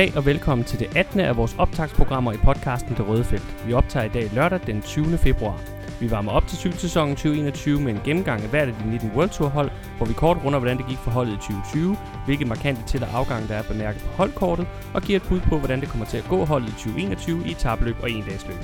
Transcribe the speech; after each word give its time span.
Goddag 0.00 0.16
og 0.16 0.26
velkommen 0.26 0.64
til 0.64 0.78
det 0.78 0.96
18. 0.96 1.20
af 1.20 1.36
vores 1.36 1.54
optagsprogrammer 1.58 2.32
i 2.32 2.36
podcasten 2.36 2.96
Det 2.96 3.08
Røde 3.08 3.24
Felt. 3.24 3.66
Vi 3.66 3.72
optager 3.72 4.04
i 4.04 4.08
dag 4.08 4.30
lørdag 4.34 4.60
den 4.66 4.82
20. 4.82 5.18
februar. 5.18 5.60
Vi 6.00 6.10
varmer 6.10 6.32
op 6.32 6.46
til 6.46 6.58
cykelsæsonen 6.58 7.16
2021 7.16 7.80
med 7.80 7.92
en 7.92 8.00
gennemgang 8.04 8.42
af 8.42 8.48
hvert 8.48 8.68
af 8.68 8.74
de 8.74 8.90
19 8.90 9.10
World 9.16 9.30
Tour 9.30 9.48
hold, 9.48 9.70
hvor 9.96 10.06
vi 10.06 10.12
kort 10.12 10.36
runder, 10.44 10.58
hvordan 10.58 10.78
det 10.78 10.86
gik 10.86 10.98
for 10.98 11.10
holdet 11.10 11.32
i 11.32 11.36
2020, 11.36 11.96
hvilke 12.26 12.44
markante 12.44 12.82
til- 12.86 13.02
og 13.02 13.08
afgang 13.12 13.48
der 13.48 13.54
er 13.54 13.62
bemærket 13.62 14.02
på 14.02 14.08
holdkortet, 14.16 14.66
og 14.94 15.02
giver 15.02 15.16
et 15.18 15.28
bud 15.28 15.40
på, 15.40 15.58
hvordan 15.58 15.80
det 15.80 15.88
kommer 15.88 16.06
til 16.06 16.18
at 16.18 16.28
gå 16.28 16.44
holdet 16.44 16.68
i 16.68 16.72
2021 16.72 17.46
i 17.46 17.54
tabløb 17.54 17.96
og 18.02 18.10
endagsløb. 18.10 18.58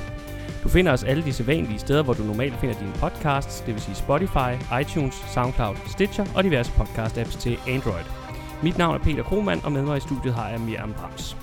Du 0.63 0.69
finder 0.69 0.93
os 0.93 1.05
alle 1.05 1.25
de 1.25 1.33
sædvanlige 1.33 1.79
steder, 1.79 2.03
hvor 2.03 2.13
du 2.13 2.23
normalt 2.23 2.55
finder 2.61 2.75
dine 2.79 2.93
podcasts, 2.93 3.61
det 3.61 3.75
vil 3.75 3.83
sige 3.83 3.95
Spotify, 3.95 4.53
iTunes, 4.81 5.15
Soundcloud, 5.35 5.77
Stitcher 5.87 6.25
og 6.35 6.45
diverse 6.45 6.73
podcast-apps 6.73 7.39
til 7.39 7.59
Android. 7.69 8.26
Mit 8.63 8.79
navn 8.79 8.95
er 8.95 8.99
Peter 8.99 9.23
Kromand, 9.23 9.61
og 9.65 9.73
med 9.73 9.83
mig 9.83 9.97
i 9.97 10.01
studiet 10.01 10.35
har 10.35 10.49
jeg 10.49 10.61
Miriam 10.61 10.93
Brams. 10.93 11.37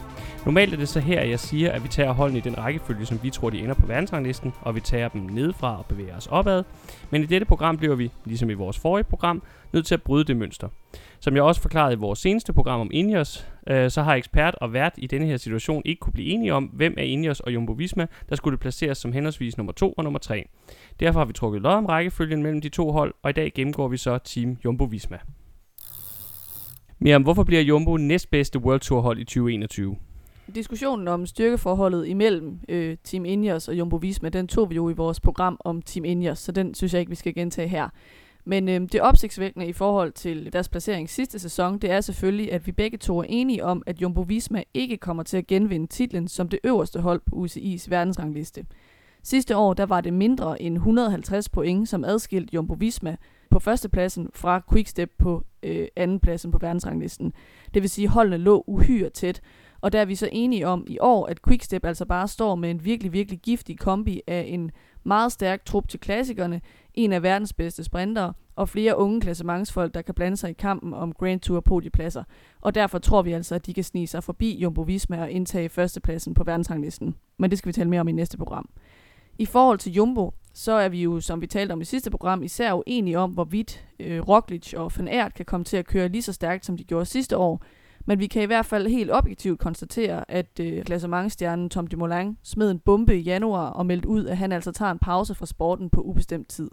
Normalt 0.46 0.74
er 0.74 0.78
det 0.78 0.90
så 0.90 1.00
her, 1.00 1.22
jeg 1.22 1.40
siger, 1.40 1.72
at 1.72 1.84
vi 1.84 1.88
tager 1.88 2.12
holdene 2.12 2.38
i 2.38 2.42
den 2.42 2.58
rækkefølge, 2.58 3.06
som 3.06 3.20
vi 3.24 3.30
tror, 3.30 3.50
de 3.50 3.60
ender 3.60 3.74
på 3.74 3.88
verdensranglisten, 3.88 4.54
og 4.62 4.76
vi 4.76 4.80
tager 4.80 5.08
dem 5.08 5.22
nedefra 5.22 5.78
og 5.78 5.86
bevæger 5.86 6.18
os 6.18 6.28
opad. 6.28 6.64
Men 7.10 7.24
i 7.24 7.26
dette 7.26 7.46
program 7.46 7.78
bliver 7.78 7.96
vi, 7.96 8.12
ligesom 8.26 8.50
i 8.50 8.54
vores 8.54 8.80
forrige 8.80 9.04
program, 9.04 9.44
nødt 9.74 9.86
til 9.86 9.94
at 9.94 10.02
bryde 10.02 10.24
det 10.24 10.38
mønster. 10.38 10.68
Som 11.20 11.36
jeg 11.36 11.44
også 11.44 11.62
forklarede 11.62 11.94
i 11.94 11.98
vores 11.98 12.20
seneste 12.20 12.54
program 12.54 12.80
om 12.82 12.90
Ineos, 12.94 13.48
øh, 13.68 13.92
så 13.92 14.02
har 14.02 14.16
ekspert 14.16 14.56
og 14.56 14.74
vært 14.74 14.94
i 14.98 15.08
denne 15.08 15.26
her 15.26 15.38
situation 15.38 15.82
ikke 15.86 16.00
kunne 16.00 16.14
blive 16.14 16.28
enige 16.28 16.54
om, 16.54 16.64
hvem 16.64 16.94
af 16.98 17.06
Ineos 17.06 17.40
og 17.40 17.54
Jumbo 17.54 17.74
Visma, 17.74 18.08
der 18.30 18.36
skulle 18.36 18.58
placeres 18.58 18.98
som 18.98 19.12
henholdsvis 19.12 19.58
nummer 19.58 19.74
2 19.74 19.94
og 19.94 20.04
nummer 20.04 20.20
3. 20.20 20.48
Derfor 21.00 21.20
har 21.20 21.26
vi 21.26 21.34
trukket 21.34 21.62
lod 21.62 21.72
om 21.72 21.86
rækkefølgen 21.86 22.44
mellem 22.44 22.62
de 22.62 22.70
to 22.70 22.92
hold, 22.92 23.14
og 23.24 23.30
i 23.30 23.34
dag 23.34 23.52
gennemgår 23.56 23.88
vi 23.88 23.98
så 23.98 24.18
Team 24.18 24.58
Jumbo 24.66 24.84
Visma. 24.84 25.18
Miriam, 27.04 27.24
hvorfor 27.24 27.44
bliver 27.44 27.62
Jumbo 27.62 27.98
næstbedste 27.98 28.60
World 28.60 28.80
Tour 28.80 29.02
hold 29.02 29.20
i 29.20 29.24
2021? 29.24 29.96
Diskussionen 30.56 31.08
om 31.08 31.26
styrkeforholdet 31.26 32.08
imellem 32.08 32.60
øh, 32.70 32.98
Team 33.04 33.26
Ineos 33.26 33.68
og 33.68 33.78
Jumbo 33.78 33.96
Visma, 33.96 34.30
den 34.30 34.48
tog 34.48 34.70
vi 34.70 34.76
jo 34.76 34.90
i 34.90 34.94
vores 34.94 35.20
program 35.20 35.58
om 35.60 35.82
Team 35.82 36.06
Ineos, 36.06 36.40
så 36.40 36.52
den 36.52 36.74
synes 36.74 36.94
jeg 36.94 37.00
ikke, 37.00 37.10
vi 37.10 37.16
skal 37.16 37.34
gentage 37.34 37.68
her. 37.68 37.90
Men 38.46 38.70
øh, 38.70 38.82
det 38.82 39.02
opsigtsvækkende 39.02 39.68
i 39.68 39.74
forhold 39.74 40.12
til 40.12 40.54
deres 40.54 40.70
placering 40.70 41.10
sidste 41.10 41.40
sæson, 41.40 41.78
det 41.78 41.92
er 41.92 42.02
selvfølgelig, 42.02 42.52
at 42.52 42.68
vi 42.68 42.72
begge 42.72 42.98
to 42.98 43.20
er 43.20 43.26
enige 43.30 43.66
om, 43.66 43.84
at 43.86 44.02
Jumbo 44.02 44.22
Visma 44.22 44.64
ikke 44.74 44.98
kommer 44.98 45.24
til 45.24 45.38
at 45.38 45.48
genvinde 45.48 45.88
titlen 45.88 46.28
som 46.28 46.50
det 46.50 46.60
øverste 46.64 47.00
hold 47.00 47.22
på 47.26 47.36
UCI's 47.36 47.90
verdensrangliste. 47.90 48.66
Sidste 49.24 49.58
år 49.58 49.74
der 49.74 49.86
var 49.86 50.02
det 50.02 50.14
mindre 50.14 50.62
end 50.62 50.76
150 50.76 51.50
point, 51.50 51.90
som 51.90 52.04
adskilte 52.04 52.56
Jumbo 52.56 52.74
Visma 52.74 53.16
på 53.54 53.60
førstepladsen 53.60 54.30
fra 54.34 54.62
Quickstep 54.72 55.12
på 55.18 55.44
øh, 55.64 55.88
andenpladsen 55.96 56.52
på 56.52 56.58
verdensranglisten. 56.58 57.34
Det 57.74 57.82
vil 57.82 57.90
sige, 57.90 58.06
at 58.06 58.12
holdene 58.12 58.38
lå 58.38 58.64
uhyre 58.68 59.10
tæt, 59.10 59.42
og 59.82 59.92
der 59.92 60.02
er 60.02 60.06
vi 60.06 60.16
så 60.16 60.30
enige 60.32 60.68
om 60.68 60.86
i 60.88 60.98
år, 61.02 61.26
at 61.26 61.42
Quickstep 61.48 61.86
altså 61.86 62.06
bare 62.06 62.28
står 62.28 62.56
med 62.56 62.72
en 62.72 62.86
virkelig, 62.86 63.14
virkelig 63.14 63.40
giftig 63.40 63.80
kombi 63.80 64.22
af 64.28 64.46
en 64.48 64.72
meget 65.04 65.32
stærk 65.32 65.66
trup 65.66 65.90
til 65.90 66.00
klassikerne, 66.00 66.62
en 66.94 67.14
af 67.14 67.24
verdens 67.24 67.54
bedste 67.54 67.84
sprintere, 67.84 68.34
og 68.56 68.70
flere 68.70 68.98
unge 68.98 69.22
klassementsfolk, 69.22 69.94
der 69.94 70.02
kan 70.02 70.16
blande 70.16 70.38
sig 70.38 70.50
i 70.50 70.54
kampen 70.54 70.94
om 70.94 71.14
Grand 71.14 71.40
Tour 71.40 71.60
podiepladser. 71.60 72.24
Og 72.62 72.76
derfor 72.76 73.00
tror 73.00 73.22
vi 73.22 73.32
altså, 73.32 73.56
at 73.56 73.66
de 73.66 73.74
kan 73.74 73.84
snige 73.84 74.08
sig 74.08 74.24
forbi 74.24 74.58
Jumbo 74.58 74.82
Visma 74.82 75.22
og 75.22 75.32
indtage 75.32 75.70
førstepladsen 75.70 76.34
på 76.34 76.44
verdensranglisten. 76.44 77.16
Men 77.38 77.50
det 77.50 77.58
skal 77.58 77.68
vi 77.68 77.74
tale 77.74 77.90
mere 77.90 78.02
om 78.02 78.08
i 78.08 78.12
næste 78.12 78.38
program. 78.38 78.70
I 79.38 79.46
forhold 79.46 79.80
til 79.80 79.94
Jumbo, 79.94 80.34
så 80.54 80.72
er 80.72 80.90
vi 80.90 81.04
jo, 81.04 81.20
som 81.20 81.42
vi 81.42 81.48
talte 81.48 81.74
om 81.74 81.82
i 81.82 81.86
sidste 81.86 82.12
program, 82.12 82.44
især 82.44 82.74
uenige 82.74 83.20
om, 83.20 83.32
hvorvidt 83.32 83.86
øh, 84.00 84.22
Roglic 84.22 84.74
og 84.74 84.92
Van 84.98 85.08
Aert 85.08 85.34
kan 85.34 85.46
komme 85.46 85.64
til 85.64 85.78
at 85.78 85.88
køre 85.88 86.08
lige 86.08 86.22
så 86.22 86.34
stærkt, 86.34 86.66
som 86.66 86.78
de 86.78 86.84
gjorde 86.84 87.06
sidste 87.06 87.38
år. 87.38 87.64
Men 88.06 88.20
vi 88.20 88.28
kan 88.28 88.42
i 88.42 88.46
hvert 88.46 88.66
fald 88.66 88.88
helt 88.88 89.12
objektivt 89.12 89.60
konstatere, 89.60 90.32
at 90.32 90.60
øh, 90.60 90.84
klassementstjernen 90.84 91.70
Tom 91.70 91.88
Dumoulin 91.88 92.38
smed 92.44 92.72
en 92.72 92.80
bombe 92.80 93.18
i 93.18 93.22
januar 93.22 93.70
og 93.70 93.86
meldte 93.86 94.08
ud, 94.08 94.26
at 94.26 94.38
han 94.38 94.52
altså 94.52 94.72
tager 94.72 94.92
en 94.92 95.00
pause 95.00 95.36
fra 95.36 95.46
sporten 95.46 95.90
på 95.90 96.02
ubestemt 96.02 96.48
tid. 96.48 96.70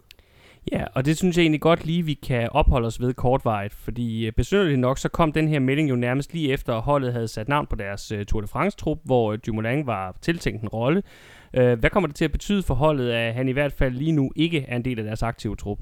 Ja, 0.71 0.85
og 0.93 1.05
det 1.05 1.17
synes 1.17 1.37
jeg 1.37 1.43
egentlig 1.43 1.61
godt 1.61 1.85
lige, 1.85 2.03
vi 2.03 2.13
kan 2.13 2.49
opholde 2.51 2.87
os 2.87 3.01
ved 3.01 3.13
kortvarigt, 3.13 3.73
fordi 3.73 4.25
øh, 4.27 4.33
besynderligt 4.33 4.79
nok, 4.79 4.97
så 4.97 5.09
kom 5.09 5.31
den 5.31 5.47
her 5.47 5.59
melding 5.59 5.89
jo 5.89 5.95
nærmest 5.95 6.33
lige 6.33 6.51
efter, 6.51 6.75
at 6.75 6.81
holdet 6.81 7.13
havde 7.13 7.27
sat 7.27 7.47
navn 7.47 7.67
på 7.67 7.75
deres 7.75 8.11
uh, 8.11 8.23
Tour 8.23 8.41
de 8.41 8.47
France-trup, 8.47 8.99
hvor 9.03 9.35
Dumoulin 9.35 9.87
var 9.87 10.17
tiltænkt 10.21 10.61
en 10.61 10.69
rolle. 10.69 11.03
Øh, 11.53 11.79
hvad 11.79 11.89
kommer 11.89 12.07
det 12.07 12.15
til 12.15 12.25
at 12.25 12.31
betyde 12.31 12.63
for 12.63 12.73
holdet, 12.73 13.11
at 13.11 13.33
han 13.33 13.49
i 13.49 13.51
hvert 13.51 13.73
fald 13.73 13.93
lige 13.93 14.11
nu 14.11 14.31
ikke 14.35 14.65
er 14.67 14.75
en 14.75 14.85
del 14.85 14.99
af 14.99 15.05
deres 15.05 15.23
aktive 15.23 15.55
trup? 15.55 15.79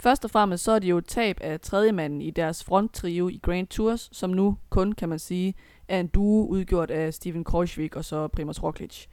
Først 0.00 0.24
og 0.24 0.30
fremmest 0.30 0.64
så 0.64 0.72
er 0.72 0.78
det 0.78 0.90
jo 0.90 0.98
et 0.98 1.06
tab 1.06 1.38
af 1.40 1.60
tredjemanden 1.60 2.20
i 2.20 2.30
deres 2.30 2.64
fronttrio 2.64 3.28
i 3.28 3.40
Grand 3.42 3.66
Tours, 3.66 4.08
som 4.12 4.30
nu 4.30 4.56
kun, 4.70 4.92
kan 4.92 5.08
man 5.08 5.18
sige, 5.18 5.54
er 5.88 6.00
en 6.00 6.06
duo 6.06 6.46
udgjort 6.46 6.90
af 6.90 7.14
Steven 7.14 7.44
Kreuzvik 7.44 7.96
og 7.96 8.04
så 8.04 8.28
Primoz 8.28 8.62
Roglic. 8.62 9.06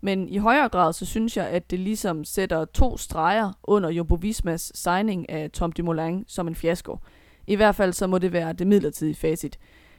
Men 0.00 0.28
i 0.28 0.36
højere 0.36 0.68
grad, 0.68 0.92
så 0.92 1.06
synes 1.06 1.36
jeg, 1.36 1.48
at 1.48 1.70
det 1.70 1.78
ligesom 1.78 2.24
sætter 2.24 2.64
to 2.64 2.96
streger 2.96 3.52
under 3.62 3.90
Jumbo 3.90 4.14
Vismas 4.14 4.72
signing 4.74 5.30
af 5.30 5.50
Tom 5.50 5.72
Dumoulin 5.72 6.24
som 6.28 6.48
en 6.48 6.54
fiasko. 6.54 6.98
I 7.46 7.56
hvert 7.56 7.74
fald 7.74 7.92
så 7.92 8.06
må 8.06 8.18
det 8.18 8.32
være 8.32 8.52
det 8.52 8.66
midlertidige 8.66 9.14
facit. 9.14 9.58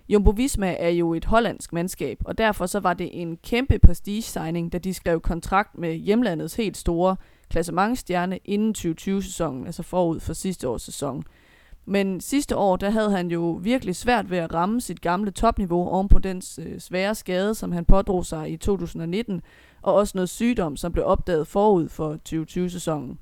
Jumbo 0.09 0.31
Visma 0.31 0.75
er 0.79 0.89
jo 0.89 1.13
et 1.13 1.25
hollandsk 1.25 1.73
mandskab, 1.73 2.17
og 2.25 2.37
derfor 2.37 2.65
så 2.65 2.79
var 2.79 2.93
det 2.93 3.21
en 3.21 3.37
kæmpe 3.37 3.79
prestige-signing, 3.79 4.73
da 4.73 4.77
de 4.77 4.93
skrev 4.93 5.21
kontrakt 5.21 5.77
med 5.77 5.93
hjemlandets 5.93 6.55
helt 6.55 6.77
store 6.77 7.15
klassementstjerne 7.49 8.39
inden 8.45 8.75
2020-sæsonen, 8.77 9.65
altså 9.65 9.83
forud 9.83 10.19
for 10.19 10.33
sidste 10.33 10.67
års 10.67 10.81
sæson. 10.81 11.23
Men 11.85 12.21
sidste 12.21 12.57
år, 12.57 12.75
der 12.75 12.89
havde 12.89 13.11
han 13.11 13.27
jo 13.31 13.59
virkelig 13.61 13.95
svært 13.95 14.29
ved 14.29 14.37
at 14.37 14.53
ramme 14.53 14.81
sit 14.81 15.01
gamle 15.01 15.31
topniveau 15.31 15.87
oven 15.89 16.07
på 16.07 16.19
den 16.19 16.41
øh, 16.59 16.79
svære 16.79 17.15
skade, 17.15 17.55
som 17.55 17.71
han 17.71 17.85
pådrog 17.85 18.25
sig 18.25 18.51
i 18.51 18.57
2019, 18.57 19.41
og 19.81 19.93
også 19.93 20.11
noget 20.15 20.29
sygdom, 20.29 20.77
som 20.77 20.91
blev 20.91 21.05
opdaget 21.05 21.47
forud 21.47 21.89
for 21.89 22.17
2020-sæsonen. 22.29 23.19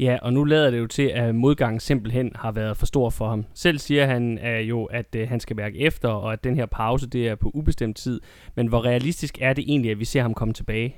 Ja, 0.00 0.18
og 0.22 0.32
nu 0.32 0.44
lader 0.44 0.70
det 0.70 0.78
jo 0.78 0.86
til, 0.86 1.02
at 1.02 1.34
modgangen 1.34 1.80
simpelthen 1.80 2.32
har 2.34 2.52
været 2.52 2.76
for 2.76 2.86
stor 2.86 3.10
for 3.10 3.28
ham. 3.28 3.44
Selv 3.54 3.78
siger 3.78 4.06
han 4.06 4.38
uh, 4.42 4.68
jo, 4.68 4.84
at 4.84 5.16
uh, 5.18 5.28
han 5.28 5.40
skal 5.40 5.56
mærke 5.56 5.78
efter, 5.78 6.08
og 6.08 6.32
at 6.32 6.44
den 6.44 6.54
her 6.54 6.66
pause, 6.66 7.06
det 7.06 7.28
er 7.28 7.34
på 7.34 7.50
ubestemt 7.54 7.96
tid. 7.96 8.20
Men 8.54 8.66
hvor 8.66 8.84
realistisk 8.84 9.38
er 9.40 9.52
det 9.52 9.64
egentlig, 9.68 9.90
at 9.90 9.98
vi 9.98 10.04
ser 10.04 10.22
ham 10.22 10.34
komme 10.34 10.54
tilbage? 10.54 10.96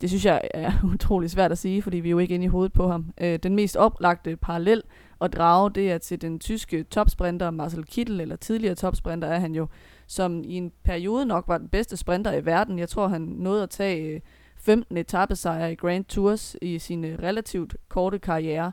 Det 0.00 0.10
synes 0.10 0.24
jeg 0.24 0.40
er 0.54 0.72
utrolig 0.94 1.30
svært 1.30 1.52
at 1.52 1.58
sige, 1.58 1.82
fordi 1.82 1.96
vi 1.96 2.08
er 2.08 2.10
jo 2.10 2.18
ikke 2.18 2.34
inde 2.34 2.44
i 2.44 2.48
hovedet 2.48 2.72
på 2.72 2.88
ham. 2.88 3.12
Uh, 3.20 3.34
den 3.34 3.56
mest 3.56 3.76
oplagte 3.76 4.36
parallel 4.36 4.82
at 5.20 5.32
drage, 5.32 5.70
det 5.74 5.90
er 5.90 5.98
til 5.98 6.22
den 6.22 6.38
tyske 6.38 6.82
topsprinter 6.82 7.50
Marcel 7.50 7.84
Kittel, 7.84 8.20
eller 8.20 8.36
tidligere 8.36 8.74
topsprinter 8.74 9.28
er 9.28 9.38
han 9.38 9.54
jo, 9.54 9.66
som 10.06 10.42
i 10.44 10.54
en 10.54 10.72
periode 10.84 11.26
nok 11.26 11.44
var 11.48 11.58
den 11.58 11.68
bedste 11.68 11.96
sprinter 11.96 12.32
i 12.32 12.44
verden. 12.44 12.78
Jeg 12.78 12.88
tror, 12.88 13.08
han 13.08 13.20
nåede 13.20 13.62
at 13.62 13.70
tage 13.70 14.22
15 14.64 14.96
etappesejre 14.96 15.72
i 15.72 15.74
Grand 15.74 16.04
Tours 16.04 16.56
i 16.62 16.78
sin 16.78 17.04
øh, 17.04 17.18
relativt 17.22 17.76
korte 17.88 18.18
karriere. 18.18 18.72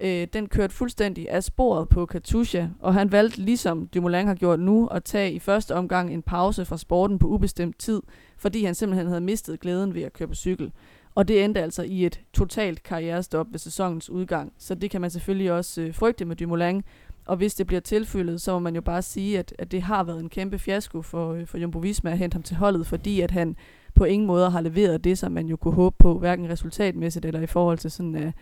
Øh, 0.00 0.26
den 0.32 0.48
kørte 0.48 0.74
fuldstændig 0.74 1.30
af 1.30 1.44
sporet 1.44 1.88
på 1.88 2.06
Katusha, 2.06 2.66
og 2.80 2.94
han 2.94 3.12
valgte, 3.12 3.40
ligesom 3.40 3.86
Dumoulin 3.86 4.26
har 4.26 4.34
gjort 4.34 4.60
nu, 4.60 4.86
at 4.86 5.04
tage 5.04 5.32
i 5.32 5.38
første 5.38 5.74
omgang 5.74 6.12
en 6.14 6.22
pause 6.22 6.64
fra 6.64 6.76
sporten 6.76 7.18
på 7.18 7.26
ubestemt 7.26 7.78
tid, 7.78 8.02
fordi 8.38 8.64
han 8.64 8.74
simpelthen 8.74 9.06
havde 9.06 9.20
mistet 9.20 9.60
glæden 9.60 9.94
ved 9.94 10.02
at 10.02 10.12
køre 10.12 10.28
på 10.28 10.34
cykel. 10.34 10.72
Og 11.14 11.28
det 11.28 11.44
endte 11.44 11.62
altså 11.62 11.82
i 11.82 12.06
et 12.06 12.20
totalt 12.32 12.82
karrierestop 12.82 13.46
ved 13.50 13.58
sæsonens 13.58 14.10
udgang, 14.10 14.52
så 14.58 14.74
det 14.74 14.90
kan 14.90 15.00
man 15.00 15.10
selvfølgelig 15.10 15.52
også 15.52 15.80
øh, 15.80 15.94
frygte 15.94 16.24
med 16.24 16.36
Dumoulin. 16.36 16.82
Og 17.26 17.36
hvis 17.36 17.54
det 17.54 17.66
bliver 17.66 17.80
tilfældet, 17.80 18.40
så 18.40 18.52
må 18.52 18.58
man 18.58 18.74
jo 18.74 18.80
bare 18.80 19.02
sige, 19.02 19.38
at, 19.38 19.54
at 19.58 19.72
det 19.72 19.82
har 19.82 20.04
været 20.04 20.20
en 20.20 20.28
kæmpe 20.28 20.58
fiasko 20.58 21.02
for, 21.02 21.32
øh, 21.32 21.46
for 21.46 21.58
Jumbo 21.58 21.78
Visma 21.78 22.10
at 22.10 22.18
hente 22.18 22.34
ham 22.34 22.42
til 22.42 22.56
holdet, 22.56 22.86
fordi 22.86 23.20
at 23.20 23.30
han 23.30 23.56
på 23.94 24.04
ingen 24.04 24.26
måde 24.26 24.50
har 24.50 24.60
leveret 24.60 25.04
det, 25.04 25.18
som 25.18 25.32
man 25.32 25.46
jo 25.46 25.56
kunne 25.56 25.74
håbe 25.74 25.96
på, 25.98 26.18
hverken 26.18 26.48
resultatmæssigt 26.48 27.24
eller 27.24 27.40
i 27.40 27.46
forhold 27.46 27.78
til 27.78 27.90
sådan 27.90 28.14
at, 28.14 28.32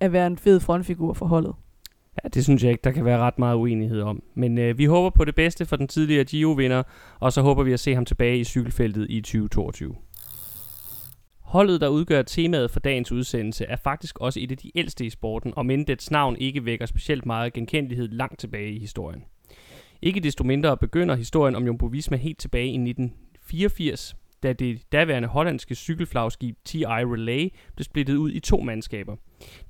at 0.00 0.12
være 0.12 0.26
en 0.26 0.38
fed 0.38 0.60
frontfigur 0.60 1.12
for 1.12 1.26
holdet. 1.26 1.54
Ja, 2.24 2.28
det 2.28 2.44
synes 2.44 2.62
jeg 2.62 2.70
ikke, 2.70 2.82
der 2.84 2.90
kan 2.90 3.04
være 3.04 3.18
ret 3.18 3.38
meget 3.38 3.56
uenighed 3.56 4.00
om. 4.00 4.22
Men 4.34 4.58
øh, 4.58 4.78
vi 4.78 4.84
håber 4.84 5.10
på 5.10 5.24
det 5.24 5.34
bedste 5.34 5.66
for 5.66 5.76
den 5.76 5.88
tidligere 5.88 6.24
Giro-vinder, 6.24 6.82
og 7.20 7.32
så 7.32 7.42
håber 7.42 7.62
vi 7.62 7.72
at 7.72 7.80
se 7.80 7.94
ham 7.94 8.04
tilbage 8.04 8.38
i 8.38 8.44
cykelfeltet 8.44 9.06
i 9.10 9.20
2022. 9.20 9.94
Holdet, 11.40 11.80
der 11.80 11.88
udgør 11.88 12.22
temaet 12.22 12.70
for 12.70 12.80
dagens 12.80 13.12
udsendelse, 13.12 13.64
er 13.64 13.76
faktisk 13.76 14.18
også 14.20 14.40
et 14.40 14.50
af 14.50 14.56
de 14.56 14.70
ældste 14.74 15.06
i 15.06 15.10
sporten, 15.10 15.52
og 15.56 15.66
men 15.66 15.84
dets 15.86 16.10
navn 16.10 16.36
ikke 16.36 16.64
vækker 16.64 16.86
specielt 16.86 17.26
meget 17.26 17.52
genkendelighed 17.52 18.08
langt 18.08 18.40
tilbage 18.40 18.72
i 18.72 18.78
historien. 18.78 19.24
Ikke 20.02 20.20
desto 20.20 20.44
mindre 20.44 20.76
begynder 20.76 21.14
historien 21.14 21.56
om 21.56 21.66
Jumbo 21.66 21.86
Visma 21.86 22.16
helt 22.16 22.38
tilbage 22.38 22.66
i 22.66 22.88
1984, 22.88 24.16
da 24.44 24.52
det 24.52 24.92
daværende 24.92 25.28
hollandske 25.28 25.74
cykelflagskib 25.74 26.56
TI 26.64 26.86
Relay 26.86 27.48
blev 27.76 27.84
splittet 27.84 28.16
ud 28.16 28.30
i 28.30 28.40
to 28.40 28.60
mandskaber. 28.60 29.16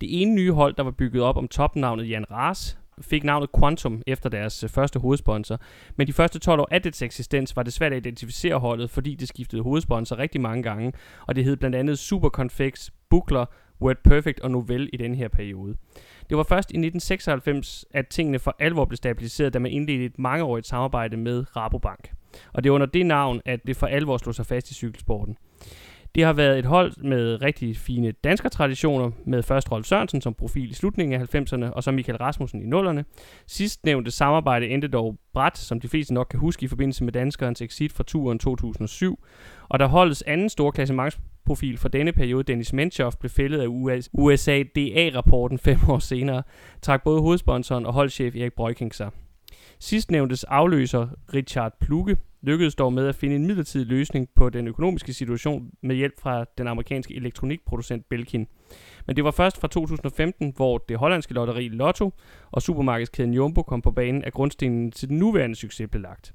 Det 0.01 0.23
ene 0.23 0.35
nye 0.35 0.53
hold, 0.53 0.75
der 0.75 0.83
var 0.83 0.91
bygget 0.91 1.23
op 1.23 1.37
om 1.37 1.49
topnavnet 1.49 2.11
Jan 2.11 2.31
Raas, 2.31 2.79
fik 3.01 3.25
navnet 3.25 3.51
Quantum 3.59 4.03
efter 4.07 4.29
deres 4.29 4.65
øh, 4.65 4.71
første 4.71 5.01
hovedsponsor. 5.01 5.61
Men 5.97 6.07
de 6.07 6.13
første 6.13 6.39
12 6.39 6.61
år 6.61 6.69
af 6.71 6.83
dets 6.83 7.03
eksistens 7.03 7.57
var 7.57 7.63
det 7.63 7.73
svært 7.73 7.93
at 7.93 8.07
identificere 8.07 8.59
holdet, 8.59 8.91
fordi 8.91 9.15
det 9.15 9.29
skiftede 9.29 9.63
hovedsponsor 9.63 10.19
rigtig 10.19 10.41
mange 10.41 10.63
gange, 10.63 10.93
og 11.27 11.37
det 11.37 11.45
hed 11.45 11.57
blandt 11.57 11.77
andet 11.77 11.99
Superconfex, 11.99 12.91
Buckler, 13.11 13.47
WordPerfect 13.81 14.41
og 14.41 14.51
Novell 14.51 14.91
i 14.93 14.97
den 14.97 15.15
her 15.15 15.29
periode. 15.29 15.77
Det 16.29 16.37
var 16.37 16.43
først 16.43 16.71
i 16.71 16.77
1996, 16.77 17.85
at 17.91 18.09
tingene 18.09 18.39
for 18.39 18.57
alvor 18.59 18.85
blev 18.85 18.97
stabiliseret, 18.97 19.55
da 19.55 19.59
man 19.59 19.73
indledte 19.73 20.05
et 20.05 20.19
mangeårigt 20.19 20.67
samarbejde 20.67 21.17
med 21.17 21.57
Rabobank. 21.57 22.11
og 22.53 22.65
det 22.65 22.71
er 22.71 22.75
under 22.75 22.87
det 22.87 23.07
navn, 23.07 23.41
at 23.45 23.61
det 23.67 23.77
for 23.77 23.87
alvor 23.87 24.17
slog 24.17 24.35
sig 24.35 24.47
fast 24.47 24.71
i 24.71 24.75
cykelsporten. 24.75 25.37
Det 26.15 26.25
har 26.25 26.33
været 26.33 26.59
et 26.59 26.65
hold 26.65 26.97
med 26.97 27.43
rigtig 27.43 27.77
fine 27.77 28.13
danske 28.13 28.49
traditioner, 28.49 29.11
med 29.27 29.43
først 29.43 29.73
Rolf 29.73 29.87
Sørensen 29.87 30.21
som 30.21 30.35
profil 30.35 30.71
i 30.71 30.75
slutningen 30.75 31.21
af 31.21 31.35
90'erne, 31.35 31.71
og 31.71 31.83
så 31.83 31.91
Michael 31.91 32.19
Rasmussen 32.19 32.63
i 32.63 32.77
0'erne. 32.77 33.03
Sidst 33.47 33.85
nævnte 33.85 34.11
samarbejde 34.11 34.67
endte 34.67 34.89
dog 34.89 35.19
bræt, 35.33 35.59
som 35.59 35.81
de 35.81 35.89
fleste 35.89 36.15
nok 36.15 36.27
kan 36.31 36.41
huske 36.41 36.65
i 36.65 36.69
forbindelse 36.69 37.05
med 37.05 37.13
danskerens 37.13 37.63
exit 37.63 37.93
fra 37.93 38.05
turen 38.05 38.39
2007. 38.39 39.25
Og 39.69 39.79
der 39.79 39.87
holdets 39.87 40.23
anden 40.23 40.49
store 40.49 40.73
profil 41.47 41.79
for 41.79 41.89
denne 41.89 42.13
periode, 42.13 42.45
Dennis 42.45 42.73
Menchoff, 42.73 43.17
blev 43.17 43.31
fældet 43.31 43.61
af 43.61 43.67
USA-DA-rapporten 44.13 45.59
fem 45.59 45.79
år 45.89 45.99
senere, 45.99 46.43
trak 46.83 47.05
både 47.05 47.21
hovedsponsoren 47.21 47.87
og 47.87 47.93
holdchef 47.93 48.37
Erik 48.37 48.53
Breukink 48.53 48.95
sig. 48.95 49.11
Sidstnævntes 49.79 50.45
afløser 50.45 51.09
Richard 51.35 51.73
Pluge 51.81 52.17
lykkedes 52.43 52.75
dog 52.75 52.93
med 52.93 53.09
at 53.09 53.15
finde 53.15 53.37
en 53.37 53.47
midlertidig 53.47 53.87
løsning 53.87 54.29
på 54.35 54.51
den 54.51 54.69
økonomiske 54.69 55.13
situation 55.13 55.71
med 55.83 55.97
hjælp 55.97 56.21
fra 56.21 56.45
den 56.59 56.67
amerikanske 56.67 57.15
elektronikproducent 57.15 58.09
Belkin. 58.09 58.47
Men 59.07 59.17
det 59.17 59.25
var 59.25 59.31
først 59.31 59.61
fra 59.61 59.69
2015, 59.69 60.53
hvor 60.57 60.79
det 60.79 60.99
hollandske 60.99 61.35
lotteri 61.35 61.69
Lotto 61.69 62.13
og 62.51 62.63
supermarkedskæden 62.63 63.35
Jumbo 63.35 63.63
kom 63.63 63.83
på 63.83 63.91
banen, 63.91 64.25
at 64.25 64.33
grundstenen 64.33 64.93
til 64.93 65.09
den 65.09 65.19
nuværende 65.19 65.57
succes 65.57 65.89
blev 65.91 66.03
lagt. 66.03 66.35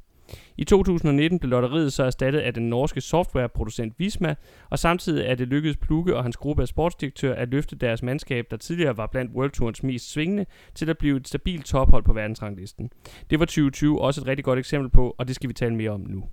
I 0.57 0.63
2019 0.63 1.39
blev 1.39 1.49
lotteriet 1.49 1.93
så 1.93 2.03
erstattet 2.03 2.39
af 2.39 2.53
den 2.53 2.69
norske 2.69 3.01
softwareproducent 3.01 3.93
Visma, 3.97 4.35
og 4.69 4.79
samtidig 4.79 5.25
er 5.25 5.35
det 5.35 5.47
lykkedes 5.47 5.77
Plukke 5.77 6.15
og 6.15 6.23
hans 6.23 6.37
gruppe 6.37 6.61
af 6.61 6.67
sportsdirektør 6.67 7.35
at 7.35 7.49
løfte 7.49 7.75
deres 7.75 8.03
mandskab, 8.03 8.45
der 8.51 8.57
tidligere 8.57 8.97
var 8.97 9.07
blandt 9.07 9.31
World 9.35 9.51
Tours 9.51 9.83
mest 9.83 10.11
svingende, 10.11 10.45
til 10.75 10.89
at 10.89 10.97
blive 10.97 11.17
et 11.17 11.27
stabilt 11.27 11.65
tophold 11.65 12.03
på 12.03 12.13
verdensranglisten. 12.13 12.89
Det 13.29 13.39
var 13.39 13.45
2020 13.45 14.01
også 14.01 14.21
et 14.21 14.27
rigtig 14.27 14.45
godt 14.45 14.59
eksempel 14.59 14.89
på, 14.89 15.15
og 15.17 15.27
det 15.27 15.35
skal 15.35 15.49
vi 15.49 15.53
tale 15.53 15.75
mere 15.75 15.91
om 15.91 16.01
nu. 16.01 16.23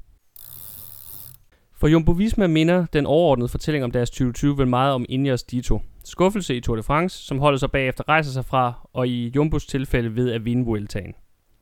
For 1.79 1.89
Jumbo 1.89 2.13
Visma 2.13 2.47
minder 2.47 2.87
den 2.93 3.07
overordnede 3.07 3.49
fortælling 3.49 3.85
om 3.85 3.91
deres 3.91 4.11
2020 4.11 4.59
vel 4.59 4.69
meget 4.69 4.93
om 4.95 5.05
Ingers 5.09 5.43
Dito. 5.43 5.81
Skuffelse 6.05 6.57
i 6.57 6.61
Tour 6.61 6.77
de 6.77 6.83
France, 6.83 7.27
som 7.27 7.39
holder 7.39 7.59
sig 7.59 7.71
bagefter 7.71 8.09
rejser 8.09 8.33
sig 8.33 8.45
fra, 8.45 8.89
og 8.93 9.09
i 9.09 9.33
Jumbos 9.37 9.67
tilfælde 9.67 10.17
ved 10.17 10.33
at 10.33 10.45
vinde 10.45 10.65
Vueltaen. 10.65 11.15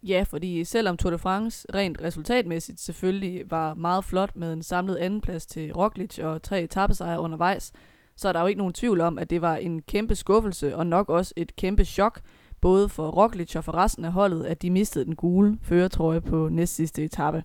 Ja, 0.07 0.25
fordi 0.29 0.65
selvom 0.65 0.97
Tour 0.97 1.11
de 1.11 1.19
France 1.19 1.67
rent 1.75 2.03
resultatmæssigt 2.03 2.81
selvfølgelig 2.81 3.51
var 3.51 3.75
meget 3.75 4.05
flot 4.05 4.37
med 4.37 4.53
en 4.53 4.63
samlet 4.63 4.97
andenplads 4.97 5.47
til 5.47 5.73
Roglic 5.73 6.19
og 6.19 6.43
tre 6.43 6.63
etappesejre 6.63 7.21
undervejs, 7.21 7.73
så 8.17 8.29
er 8.29 8.33
der 8.33 8.41
jo 8.41 8.47
ikke 8.47 8.59
nogen 8.59 8.73
tvivl 8.73 9.01
om, 9.01 9.19
at 9.19 9.31
det 9.31 9.43
var 9.43 9.57
en 9.57 9.83
kæmpe 9.83 10.15
skuffelse 10.15 10.77
og 10.77 10.87
nok 10.87 11.09
også 11.09 11.35
et 11.37 11.57
kæmpe 11.57 11.85
chok, 11.85 12.21
både 12.61 12.89
for 12.89 13.11
Roglic 13.11 13.57
og 13.57 13.65
for 13.65 13.75
resten 13.75 14.05
af 14.05 14.13
holdet, 14.13 14.45
at 14.45 14.63
de 14.63 14.71
mistede 14.71 15.05
den 15.05 15.17
gule 15.17 15.59
føretrøje 15.63 16.21
på 16.21 16.49
næstsidste 16.49 17.05
etape. 17.05 17.45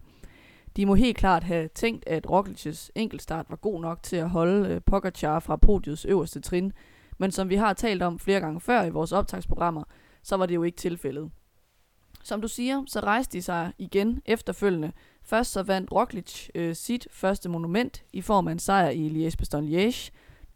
De 0.75 0.85
må 0.85 0.95
helt 0.95 1.17
klart 1.17 1.43
have 1.43 1.67
tænkt, 1.67 2.07
at 2.07 2.27
Roglic's 2.27 2.89
enkeltstart 2.95 3.45
var 3.49 3.55
god 3.55 3.81
nok 3.81 4.03
til 4.03 4.15
at 4.15 4.29
holde 4.29 4.69
øh, 4.69 4.81
Pogacar 4.85 5.39
fra 5.39 5.55
podiets 5.55 6.05
øverste 6.05 6.41
trin, 6.41 6.71
men 7.17 7.31
som 7.31 7.49
vi 7.49 7.55
har 7.55 7.73
talt 7.73 8.01
om 8.01 8.19
flere 8.19 8.39
gange 8.39 8.61
før 8.61 8.83
i 8.83 8.89
vores 8.89 9.11
optagsprogrammer, 9.11 9.83
så 10.23 10.37
var 10.37 10.45
det 10.45 10.55
jo 10.55 10.63
ikke 10.63 10.77
tilfældet. 10.77 11.31
Som 12.29 12.41
du 12.41 12.47
siger, 12.47 12.83
så 12.87 12.99
rejste 12.99 13.37
de 13.37 13.41
sig 13.41 13.73
igen 13.77 14.21
efterfølgende. 14.25 14.91
Først 15.23 15.51
så 15.51 15.63
vandt 15.63 15.91
Roglic 15.91 16.49
øh, 16.55 16.75
sit 16.75 17.07
første 17.11 17.49
monument 17.49 18.03
i 18.13 18.21
form 18.21 18.47
af 18.47 18.51
en 18.51 18.59
sejr 18.59 18.89
i 18.89 19.09
Liège-Bastogne-Liège. 19.09 20.11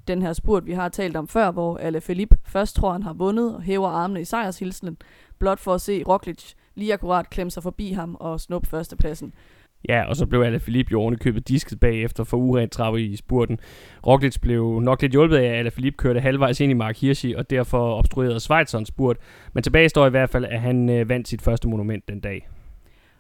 Den 0.08 0.22
her 0.22 0.34
spurt, 0.34 0.66
vi 0.66 0.74
har 0.74 0.90
talt 0.90 1.16
om 1.16 1.28
før, 1.28 1.52
hvor 1.52 1.78
Alaphilippe 1.78 2.38
først 2.46 2.76
tror, 2.76 2.92
han 2.92 3.04
har 3.04 3.14
vundet 3.14 3.56
og 3.56 3.62
hæver 3.62 3.88
armene 3.88 4.22
i 4.22 4.26
sejrshilsen, 4.26 4.98
blot 5.40 5.60
for 5.60 5.74
at 5.74 5.82
se 5.82 6.04
Roglic 6.04 6.54
lige 6.76 6.94
akkurat 6.94 7.30
klemme 7.30 7.52
sig 7.52 7.64
forbi 7.64 7.92
ham 7.92 8.18
og 8.20 8.42
snuppe 8.42 8.70
førstepladsen. 8.70 9.34
Ja, 9.90 10.04
og 10.10 10.16
så 10.16 10.26
blev 10.26 10.42
Alaphilippe 10.42 10.92
jo 10.92 11.16
købet 11.20 11.48
disket 11.48 11.80
bagefter 11.80 12.24
for 12.24 12.38
urent 12.38 12.72
trappe 12.72 13.02
i 13.02 13.16
spurten. 13.16 13.60
Roglic 14.08 14.38
blev 14.42 14.80
nok 14.80 15.02
lidt 15.02 15.12
hjulpet 15.12 15.38
af, 15.38 15.46
at 15.46 15.60
Alaphilippe 15.60 15.98
kørte 15.98 16.20
halvvejs 16.20 16.60
ind 16.60 16.72
i 16.72 16.74
Mark 16.74 16.98
Hirschi, 16.98 17.34
og 17.34 17.50
derfor 17.50 17.96
obstruerede 17.96 18.40
Schweizerens 18.40 18.88
spurt. 18.88 19.18
Men 19.54 19.64
tilbage 19.64 19.90
står 19.90 20.08
i 20.08 20.10
hvert 20.10 20.30
fald, 20.30 20.46
at 20.46 20.62
han 20.62 20.90
øh, 20.90 21.10
vandt 21.10 21.28
sit 21.28 21.42
første 21.42 21.68
monument 21.68 22.08
den 22.08 22.20
dag. 22.20 22.50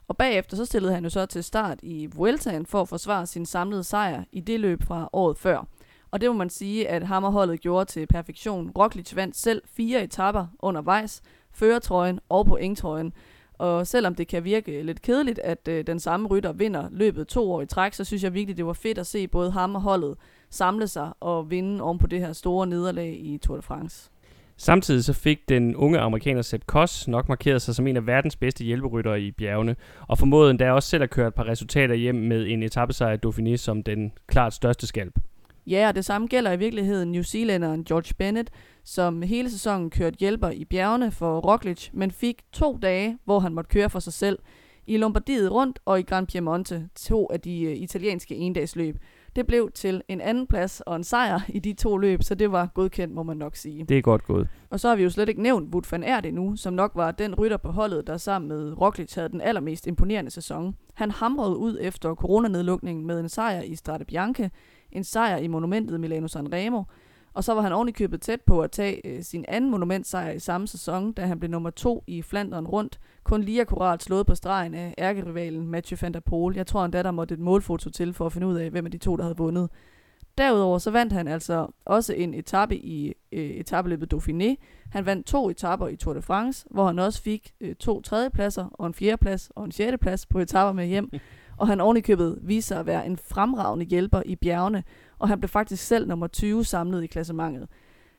Og 0.07 0.17
bagefter 0.17 0.57
så 0.57 0.65
stillede 0.65 0.93
han 0.93 1.03
jo 1.03 1.09
så 1.09 1.25
til 1.25 1.43
start 1.43 1.79
i 1.83 2.09
Vueltaen 2.15 2.65
for 2.65 2.81
at 2.81 2.89
forsvare 2.89 3.25
sin 3.25 3.45
samlede 3.45 3.83
sejr 3.83 4.23
i 4.31 4.39
det 4.39 4.59
løb 4.59 4.83
fra 4.83 5.09
året 5.13 5.37
før. 5.37 5.67
Og 6.11 6.21
det 6.21 6.29
må 6.29 6.33
man 6.33 6.49
sige, 6.49 6.89
at 6.89 7.03
hammerholdet 7.03 7.61
gjorde 7.61 7.85
til 7.85 8.07
perfektion. 8.07 8.71
Roglic 8.77 9.15
vandt 9.15 9.37
selv 9.37 9.61
fire 9.77 10.03
etapper 10.03 10.47
undervejs, 10.59 11.21
føretrøjen 11.53 12.19
og 12.29 12.45
på 12.45 12.59
trøjen 12.77 13.13
og 13.53 13.87
selvom 13.87 14.15
det 14.15 14.27
kan 14.27 14.43
virke 14.43 14.83
lidt 14.83 15.01
kedeligt, 15.01 15.39
at 15.39 15.67
øh, 15.67 15.87
den 15.87 15.99
samme 15.99 16.27
rytter 16.27 16.53
vinder 16.53 16.87
løbet 16.91 17.27
to 17.27 17.51
år 17.51 17.61
i 17.61 17.65
træk, 17.65 17.93
så 17.93 18.03
synes 18.03 18.23
jeg 18.23 18.33
virkelig, 18.33 18.57
det 18.57 18.65
var 18.65 18.73
fedt 18.73 18.97
at 18.97 19.07
se 19.07 19.27
både 19.27 19.51
ham 19.51 19.75
og 19.75 19.81
holdet 19.81 20.15
samle 20.49 20.87
sig 20.87 21.09
og 21.19 21.51
vinde 21.51 21.83
oven 21.83 21.99
på 21.99 22.07
det 22.07 22.19
her 22.19 22.33
store 22.33 22.67
nederlag 22.67 23.19
i 23.19 23.37
Tour 23.37 23.55
de 23.55 23.61
France. 23.61 24.09
Samtidig 24.57 25.03
så 25.03 25.13
fik 25.13 25.49
den 25.49 25.75
unge 25.75 25.99
amerikaner 25.99 26.41
Sepp 26.41 26.65
Koss 26.65 27.07
nok 27.07 27.29
markeret 27.29 27.61
sig 27.61 27.75
som 27.75 27.87
en 27.87 27.97
af 27.97 28.07
verdens 28.07 28.35
bedste 28.35 28.63
hjælperyttere 28.63 29.21
i 29.21 29.31
bjergene, 29.31 29.75
og 30.07 30.17
formåede 30.17 30.51
endda 30.51 30.71
også 30.71 30.89
selv 30.89 31.03
at 31.03 31.09
køre 31.09 31.27
et 31.27 31.33
par 31.33 31.47
resultater 31.47 31.95
hjem 31.95 32.15
med 32.15 32.47
en 32.47 32.63
etappesejr 32.63 33.17
Dauphiné 33.25 33.55
som 33.55 33.83
den 33.83 34.11
klart 34.27 34.53
største 34.53 34.87
skalp. 34.87 35.19
Ja, 35.67 35.87
og 35.87 35.95
det 35.95 36.05
samme 36.05 36.27
gælder 36.27 36.51
i 36.51 36.57
virkeligheden 36.57 37.11
New 37.11 37.21
Zealanderen 37.21 37.83
George 37.83 38.13
Bennett, 38.17 38.49
som 38.83 39.21
hele 39.21 39.51
sæsonen 39.51 39.89
kørte 39.89 40.17
hjælper 40.19 40.49
i 40.49 40.65
bjergene 40.65 41.11
for 41.11 41.39
Roglic, 41.39 41.89
men 41.93 42.11
fik 42.11 42.41
to 42.51 42.77
dage, 42.81 43.17
hvor 43.25 43.39
han 43.39 43.53
måtte 43.53 43.69
køre 43.69 43.89
for 43.89 43.99
sig 43.99 44.13
selv. 44.13 44.39
I 44.87 44.97
Lombardiet 44.97 45.51
rundt 45.51 45.79
og 45.85 45.99
i 45.99 46.03
Gran 46.03 46.25
Piemonte, 46.25 46.89
to 46.95 47.27
af 47.31 47.41
de 47.41 47.67
uh, 47.67 47.81
italienske 47.81 48.35
endagsløb. 48.35 48.97
Det 49.35 49.47
blev 49.47 49.71
til 49.71 50.01
en 50.07 50.21
anden 50.21 50.47
plads 50.47 50.81
og 50.81 50.95
en 50.95 51.03
sejr 51.03 51.39
i 51.49 51.59
de 51.59 51.73
to 51.73 51.97
løb, 51.97 52.23
så 52.23 52.35
det 52.35 52.51
var 52.51 52.69
godkendt, 52.73 53.13
må 53.13 53.23
man 53.23 53.37
nok 53.37 53.55
sige. 53.55 53.85
Det 53.89 53.97
er 53.97 54.01
godt 54.01 54.23
gået. 54.23 54.47
Og 54.69 54.79
så 54.79 54.87
har 54.87 54.95
vi 54.95 55.03
jo 55.03 55.09
slet 55.09 55.29
ikke 55.29 55.41
nævnt 55.41 55.73
Wout 55.73 55.91
van 55.91 56.03
Aert 56.03 56.33
nu, 56.33 56.55
som 56.55 56.73
nok 56.73 56.91
var 56.95 57.11
den 57.11 57.35
rytter 57.35 57.57
på 57.57 57.71
holdet, 57.71 58.07
der 58.07 58.17
sammen 58.17 58.49
med 58.49 58.81
Roglic 58.81 59.13
havde 59.15 59.29
den 59.29 59.41
allermest 59.41 59.87
imponerende 59.87 60.31
sæson. 60.31 60.75
Han 60.93 61.11
hamrede 61.11 61.57
ud 61.57 61.77
efter 61.81 62.15
coronanedlukningen 62.15 63.07
med 63.07 63.19
en 63.19 63.29
sejr 63.29 63.61
i 63.61 63.75
Strade 63.75 64.05
Bianche, 64.05 64.51
en 64.91 65.03
sejr 65.03 65.37
i 65.37 65.47
monumentet 65.47 65.99
Milano 65.99 66.27
Sanremo, 66.27 66.83
og 67.33 67.43
så 67.43 67.53
var 67.53 67.61
han 67.61 67.71
ovenikøbet 67.71 68.21
tæt 68.21 68.41
på 68.41 68.61
at 68.61 68.71
tage 68.71 69.07
øh, 69.07 69.23
sin 69.23 69.45
anden 69.47 69.71
monumentsejr 69.71 70.31
i 70.31 70.39
samme 70.39 70.67
sæson, 70.67 71.13
da 71.13 71.25
han 71.25 71.39
blev 71.39 71.51
nummer 71.51 71.69
to 71.69 72.03
i 72.07 72.21
Flandern 72.21 72.67
rundt, 72.67 72.99
kun 73.23 73.41
lige 73.41 73.61
akkurat 73.61 74.03
slået 74.03 74.25
på 74.25 74.35
stregen 74.35 74.73
af 74.73 74.93
ærkerivalen 74.97 75.67
Mathieu 75.67 75.97
van 76.01 76.13
der 76.13 76.19
Poel. 76.19 76.55
Jeg 76.55 76.67
tror 76.67 76.85
endda, 76.85 77.03
der 77.03 77.11
måtte 77.11 77.33
et 77.33 77.39
målfoto 77.39 77.89
til 77.89 78.13
for 78.13 78.25
at 78.25 78.33
finde 78.33 78.47
ud 78.47 78.55
af, 78.55 78.69
hvem 78.69 78.85
af 78.85 78.91
de 78.91 78.97
to, 78.97 79.15
der 79.15 79.23
havde 79.23 79.37
vundet. 79.37 79.69
Derudover 80.37 80.77
så 80.77 80.91
vandt 80.91 81.13
han 81.13 81.27
altså 81.27 81.67
også 81.85 82.13
en 82.13 82.33
etape 82.33 82.77
i 82.77 83.13
øh, 83.31 83.49
etabeløbet 83.49 84.13
Dauphiné. 84.13 84.55
Han 84.91 85.05
vandt 85.05 85.27
to 85.27 85.49
etapper 85.49 85.87
i 85.87 85.95
Tour 85.95 86.13
de 86.13 86.21
France, 86.21 86.65
hvor 86.71 86.87
han 86.87 86.99
også 86.99 87.21
fik 87.21 87.53
øh, 87.61 87.75
to 87.75 88.01
tredjepladser 88.01 88.65
og 88.73 88.87
en 88.87 88.93
fjerdeplads 88.93 89.51
og 89.55 89.65
en 89.65 89.71
sjetteplads 89.71 90.25
på 90.25 90.39
etapper 90.39 90.73
med 90.73 90.85
hjem. 90.85 91.11
Og 91.63 91.67
han 91.67 91.81
ovenikøbet 91.81 92.39
viser 92.41 92.67
sig 92.67 92.79
at 92.79 92.85
være 92.85 93.05
en 93.05 93.17
fremragende 93.17 93.85
hjælper 93.85 94.21
i 94.25 94.35
bjergene, 94.35 94.83
og 95.19 95.27
han 95.27 95.39
blev 95.39 95.49
faktisk 95.49 95.83
selv 95.83 96.07
nummer 96.07 96.27
20 96.27 96.65
samlet 96.65 97.03
i 97.03 97.07
klassementet. 97.07 97.67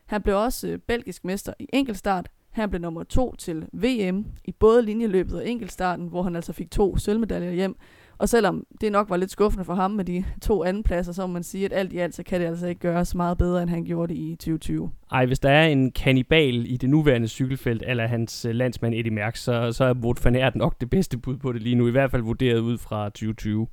Han 0.06 0.22
blev 0.22 0.36
også 0.36 0.68
øh, 0.68 0.78
belgisk 0.78 1.24
mester 1.24 1.52
i 1.58 1.66
enkeltstart. 1.72 2.28
Han 2.50 2.70
blev 2.70 2.80
nummer 2.80 3.02
2 3.02 3.34
til 3.36 3.68
VM 3.72 4.26
i 4.44 4.52
både 4.52 4.82
linjeløbet 4.82 5.34
og 5.34 5.48
enkeltstarten, 5.48 6.08
hvor 6.08 6.22
han 6.22 6.36
altså 6.36 6.52
fik 6.52 6.70
to 6.70 6.96
sølvmedaljer 6.96 7.50
hjem. 7.50 7.76
Og 8.18 8.28
selvom 8.28 8.66
det 8.80 8.92
nok 8.92 9.10
var 9.10 9.16
lidt 9.16 9.30
skuffende 9.30 9.64
for 9.64 9.74
ham 9.74 9.90
med 9.90 10.04
de 10.04 10.24
to 10.42 10.64
andenpladser, 10.64 11.12
så 11.12 11.26
må 11.26 11.32
man 11.32 11.42
sige, 11.42 11.64
at 11.64 11.72
alt 11.72 11.92
i 11.92 11.98
alt, 11.98 12.14
så 12.14 12.22
kan 12.22 12.40
det 12.40 12.46
altså 12.46 12.66
ikke 12.66 12.80
gøres 12.80 13.14
meget 13.14 13.38
bedre, 13.38 13.62
end 13.62 13.70
han 13.70 13.84
gjorde 13.84 14.14
det 14.14 14.20
i 14.20 14.34
2020. 14.34 14.90
Ej, 15.12 15.26
hvis 15.26 15.38
der 15.38 15.50
er 15.50 15.66
en 15.66 15.92
kanibal 15.92 16.66
i 16.66 16.76
det 16.76 16.90
nuværende 16.90 17.28
cykelfelt, 17.28 17.82
eller 17.86 18.06
hans 18.06 18.44
øh, 18.44 18.54
landsmand 18.54 18.94
Eddie 18.94 19.12
Merckx, 19.12 19.38
så, 19.38 19.72
så 19.72 19.84
er 19.84 19.94
Wout 19.94 20.24
van 20.24 20.36
Aert 20.36 20.56
nok 20.56 20.80
det 20.80 20.90
bedste 20.90 21.18
bud 21.18 21.36
på 21.36 21.52
det 21.52 21.62
lige 21.62 21.76
nu, 21.76 21.88
i 21.88 21.90
hvert 21.90 22.10
fald 22.10 22.22
vurderet 22.22 22.58
ud 22.58 22.78
fra 22.78 23.04
2020. 23.04 23.66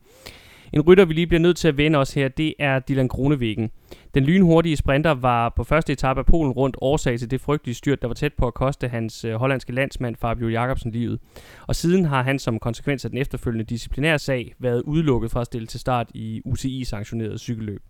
En 0.74 0.82
rytter, 0.82 1.06
vi 1.06 1.14
lige 1.14 1.28
bliver 1.28 1.40
nødt 1.40 1.58
til 1.58 1.68
at 1.68 1.78
vende 1.78 2.00
os 2.00 2.14
her, 2.14 2.28
det 2.28 2.54
er 2.60 2.80
Dylan 2.80 3.08
Kronevæggen. 3.10 3.72
Den 4.14 4.24
lynhurtige 4.24 4.78
sprinter 4.78 5.12
var 5.12 5.50
på 5.50 5.64
første 5.64 5.94
etape 5.94 6.20
af 6.20 6.26
Polen 6.26 6.52
rundt 6.52 6.78
årsag 6.82 7.20
til 7.20 7.32
det 7.32 7.42
frygtelige 7.42 7.76
styrt, 7.76 8.02
der 8.02 8.08
var 8.08 8.14
tæt 8.14 8.34
på 8.34 8.48
at 8.48 8.54
koste 8.54 8.88
hans 8.88 9.26
øh, 9.26 9.34
hollandske 9.34 9.74
landsmand 9.74 10.16
Fabio 10.16 10.50
Jacobsen 10.50 10.92
livet. 10.92 11.20
Og 11.68 11.76
siden 11.76 12.06
har 12.06 12.24
han 12.24 12.40
som 12.40 12.60
konsekvens 12.60 13.06
af 13.06 13.12
den 13.12 13.20
efterfølgende 13.20 13.66
disciplinære 13.66 14.20
sag 14.20 14.54
været 14.60 14.82
udelukket 14.82 15.32
fra 15.32 15.42
at 15.42 15.46
stille 15.46 15.68
til 15.68 15.80
start 15.80 16.12
i 16.14 16.42
UCI-sanktioneret 16.46 17.40
cykelløb. 17.40 17.82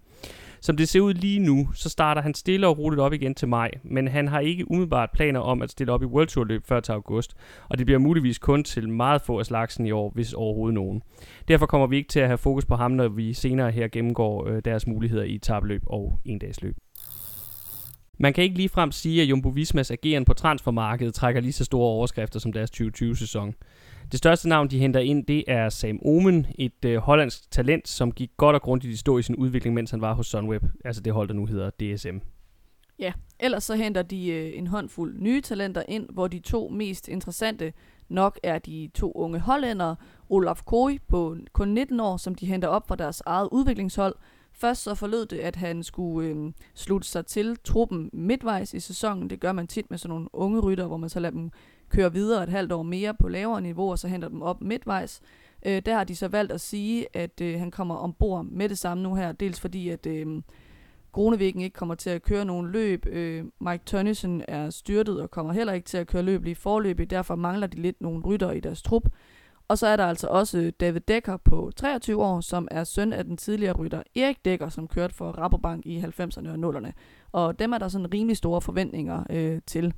Som 0.63 0.77
det 0.77 0.89
ser 0.89 0.99
ud 0.99 1.13
lige 1.13 1.39
nu, 1.39 1.69
så 1.73 1.89
starter 1.89 2.21
han 2.21 2.33
stille 2.33 2.67
og 2.67 2.77
roligt 2.77 3.01
op 3.01 3.13
igen 3.13 3.35
til 3.35 3.47
maj, 3.47 3.71
men 3.83 4.07
han 4.07 4.27
har 4.27 4.39
ikke 4.39 4.71
umiddelbart 4.71 5.11
planer 5.11 5.39
om 5.39 5.61
at 5.61 5.71
stille 5.71 5.93
op 5.93 6.03
i 6.03 6.05
World 6.05 6.27
Tour 6.27 6.45
løb 6.45 6.65
før 6.65 6.79
til 6.79 6.91
august, 6.91 7.35
og 7.69 7.77
det 7.77 7.85
bliver 7.85 7.99
muligvis 7.99 8.39
kun 8.39 8.63
til 8.63 8.89
meget 8.89 9.21
få 9.21 9.39
af 9.39 9.45
slagsen 9.45 9.85
i 9.85 9.91
år, 9.91 10.11
hvis 10.13 10.33
overhovedet 10.33 10.73
nogen. 10.73 11.01
Derfor 11.47 11.65
kommer 11.65 11.87
vi 11.87 11.97
ikke 11.97 12.09
til 12.09 12.19
at 12.19 12.27
have 12.27 12.37
fokus 12.37 12.65
på 12.65 12.75
ham, 12.75 12.91
når 12.91 13.07
vi 13.07 13.33
senere 13.33 13.71
her 13.71 13.87
gennemgår 13.87 14.47
øh, 14.47 14.61
deres 14.65 14.87
muligheder 14.87 15.23
i 15.23 15.37
tabløb 15.37 15.81
og 15.85 16.19
endagsløb. 16.25 16.75
Man 18.19 18.33
kan 18.33 18.43
ikke 18.43 18.57
ligefrem 18.57 18.91
sige, 18.91 19.21
at 19.21 19.29
Jumbo 19.29 19.49
Vismas 19.49 19.91
ageren 19.91 20.25
på 20.25 20.33
transfermarkedet 20.33 21.13
trækker 21.13 21.41
lige 21.41 21.53
så 21.53 21.65
store 21.65 21.89
overskrifter 21.89 22.39
som 22.39 22.53
deres 22.53 22.71
2020-sæson. 22.71 23.55
Det 24.11 24.17
største 24.17 24.49
navn, 24.49 24.69
de 24.69 24.79
henter 24.79 24.99
ind, 24.99 25.25
det 25.25 25.43
er 25.47 25.69
Sam 25.69 25.99
Omen, 26.05 26.47
et 26.59 26.85
øh, 26.85 26.97
hollandsk 26.97 27.51
talent, 27.51 27.87
som 27.87 28.11
gik 28.11 28.31
godt 28.37 28.55
og 28.55 28.61
grundigt 28.61 28.93
i 28.93 28.97
stå 28.97 29.17
i 29.17 29.21
sin 29.21 29.35
udvikling, 29.35 29.75
mens 29.75 29.91
han 29.91 30.01
var 30.01 30.13
hos 30.13 30.27
Sunweb, 30.27 30.63
altså 30.85 31.01
det 31.01 31.13
hold, 31.13 31.27
der 31.27 31.33
nu 31.33 31.45
hedder 31.45 31.69
DSM. 31.69 32.17
Ja, 32.99 33.13
ellers 33.39 33.63
så 33.63 33.75
henter 33.75 34.01
de 34.01 34.29
øh, 34.29 34.57
en 34.57 34.67
håndfuld 34.67 35.19
nye 35.19 35.41
talenter 35.41 35.83
ind, 35.87 36.07
hvor 36.13 36.27
de 36.27 36.39
to 36.39 36.69
mest 36.69 37.07
interessante 37.07 37.73
nok 38.09 38.39
er 38.43 38.59
de 38.59 38.89
to 38.93 39.11
unge 39.11 39.39
hollændere, 39.39 39.95
Olaf 40.29 40.61
Koi 40.65 40.97
på 41.07 41.37
kun 41.53 41.67
19 41.67 41.99
år, 41.99 42.17
som 42.17 42.35
de 42.35 42.45
henter 42.45 42.67
op 42.67 42.87
fra 42.87 42.95
deres 42.95 43.23
eget 43.25 43.49
udviklingshold. 43.51 44.15
Først 44.53 44.83
så 44.83 44.95
forlød 44.95 45.25
det, 45.25 45.39
at 45.39 45.55
han 45.55 45.83
skulle 45.83 46.29
øh, 46.29 46.51
slutte 46.75 47.07
sig 47.07 47.25
til 47.25 47.57
truppen 47.63 48.09
midtvejs 48.13 48.73
i 48.73 48.79
sæsonen. 48.79 49.29
Det 49.29 49.39
gør 49.39 49.51
man 49.51 49.67
tit 49.67 49.89
med 49.89 49.97
sådan 49.97 50.09
nogle 50.09 50.27
unge 50.33 50.59
rytter, 50.59 50.87
hvor 50.87 50.97
man 50.97 51.09
så 51.09 51.19
lader 51.19 51.33
dem 51.33 51.51
kører 51.91 52.09
videre 52.09 52.43
et 52.43 52.49
halvt 52.49 52.71
år 52.71 52.83
mere 52.83 53.13
på 53.13 53.27
lavere 53.27 53.61
niveau, 53.61 53.91
og 53.91 53.99
så 53.99 54.07
henter 54.07 54.27
dem 54.27 54.41
op 54.41 54.61
midtvejs. 54.61 55.21
Øh, 55.65 55.81
der 55.85 55.95
har 55.97 56.03
de 56.03 56.15
så 56.15 56.27
valgt 56.27 56.51
at 56.51 56.61
sige, 56.61 57.07
at 57.13 57.41
øh, 57.41 57.59
han 57.59 57.71
kommer 57.71 57.95
ombord 57.95 58.45
med 58.45 58.69
det 58.69 58.77
samme 58.77 59.03
nu 59.03 59.15
her, 59.15 59.31
dels 59.31 59.59
fordi, 59.59 59.89
at 59.89 60.05
øh, 60.05 60.41
Gronevæggen 61.11 61.61
ikke 61.61 61.73
kommer 61.73 61.95
til 61.95 62.09
at 62.09 62.23
køre 62.23 62.45
nogen 62.45 62.71
løb. 62.71 63.05
Øh, 63.05 63.43
Mike 63.59 63.83
Tønnesen 63.85 64.43
er 64.47 64.69
styrtet 64.69 65.21
og 65.21 65.31
kommer 65.31 65.53
heller 65.53 65.73
ikke 65.73 65.85
til 65.85 65.97
at 65.97 66.07
køre 66.07 66.21
løb 66.21 66.43
lige 66.43 66.55
forløbig. 66.55 67.09
Derfor 67.09 67.35
mangler 67.35 67.67
de 67.67 67.81
lidt 67.81 68.01
nogle 68.01 68.23
rytter 68.23 68.51
i 68.51 68.59
deres 68.59 68.81
trup. 68.81 69.03
Og 69.67 69.77
så 69.77 69.87
er 69.87 69.95
der 69.95 70.05
altså 70.05 70.27
også 70.27 70.57
øh, 70.57 70.71
David 70.79 71.01
Dekker 71.01 71.37
på 71.37 71.71
23 71.75 72.23
år, 72.23 72.41
som 72.41 72.67
er 72.71 72.83
søn 72.83 73.13
af 73.13 73.23
den 73.23 73.37
tidligere 73.37 73.73
rytter 73.73 74.03
Erik 74.15 74.45
Dekker, 74.45 74.69
som 74.69 74.87
kørte 74.87 75.15
for 75.15 75.31
Rabobank 75.31 75.85
i 75.85 75.99
90'erne 75.99 76.49
og 76.49 76.75
0'erne. 76.75 76.91
Og 77.31 77.59
dem 77.59 77.73
er 77.73 77.77
der 77.77 77.87
sådan 77.87 78.13
rimelig 78.13 78.37
store 78.37 78.61
forventninger 78.61 79.23
øh, 79.29 79.61
til. 79.65 79.93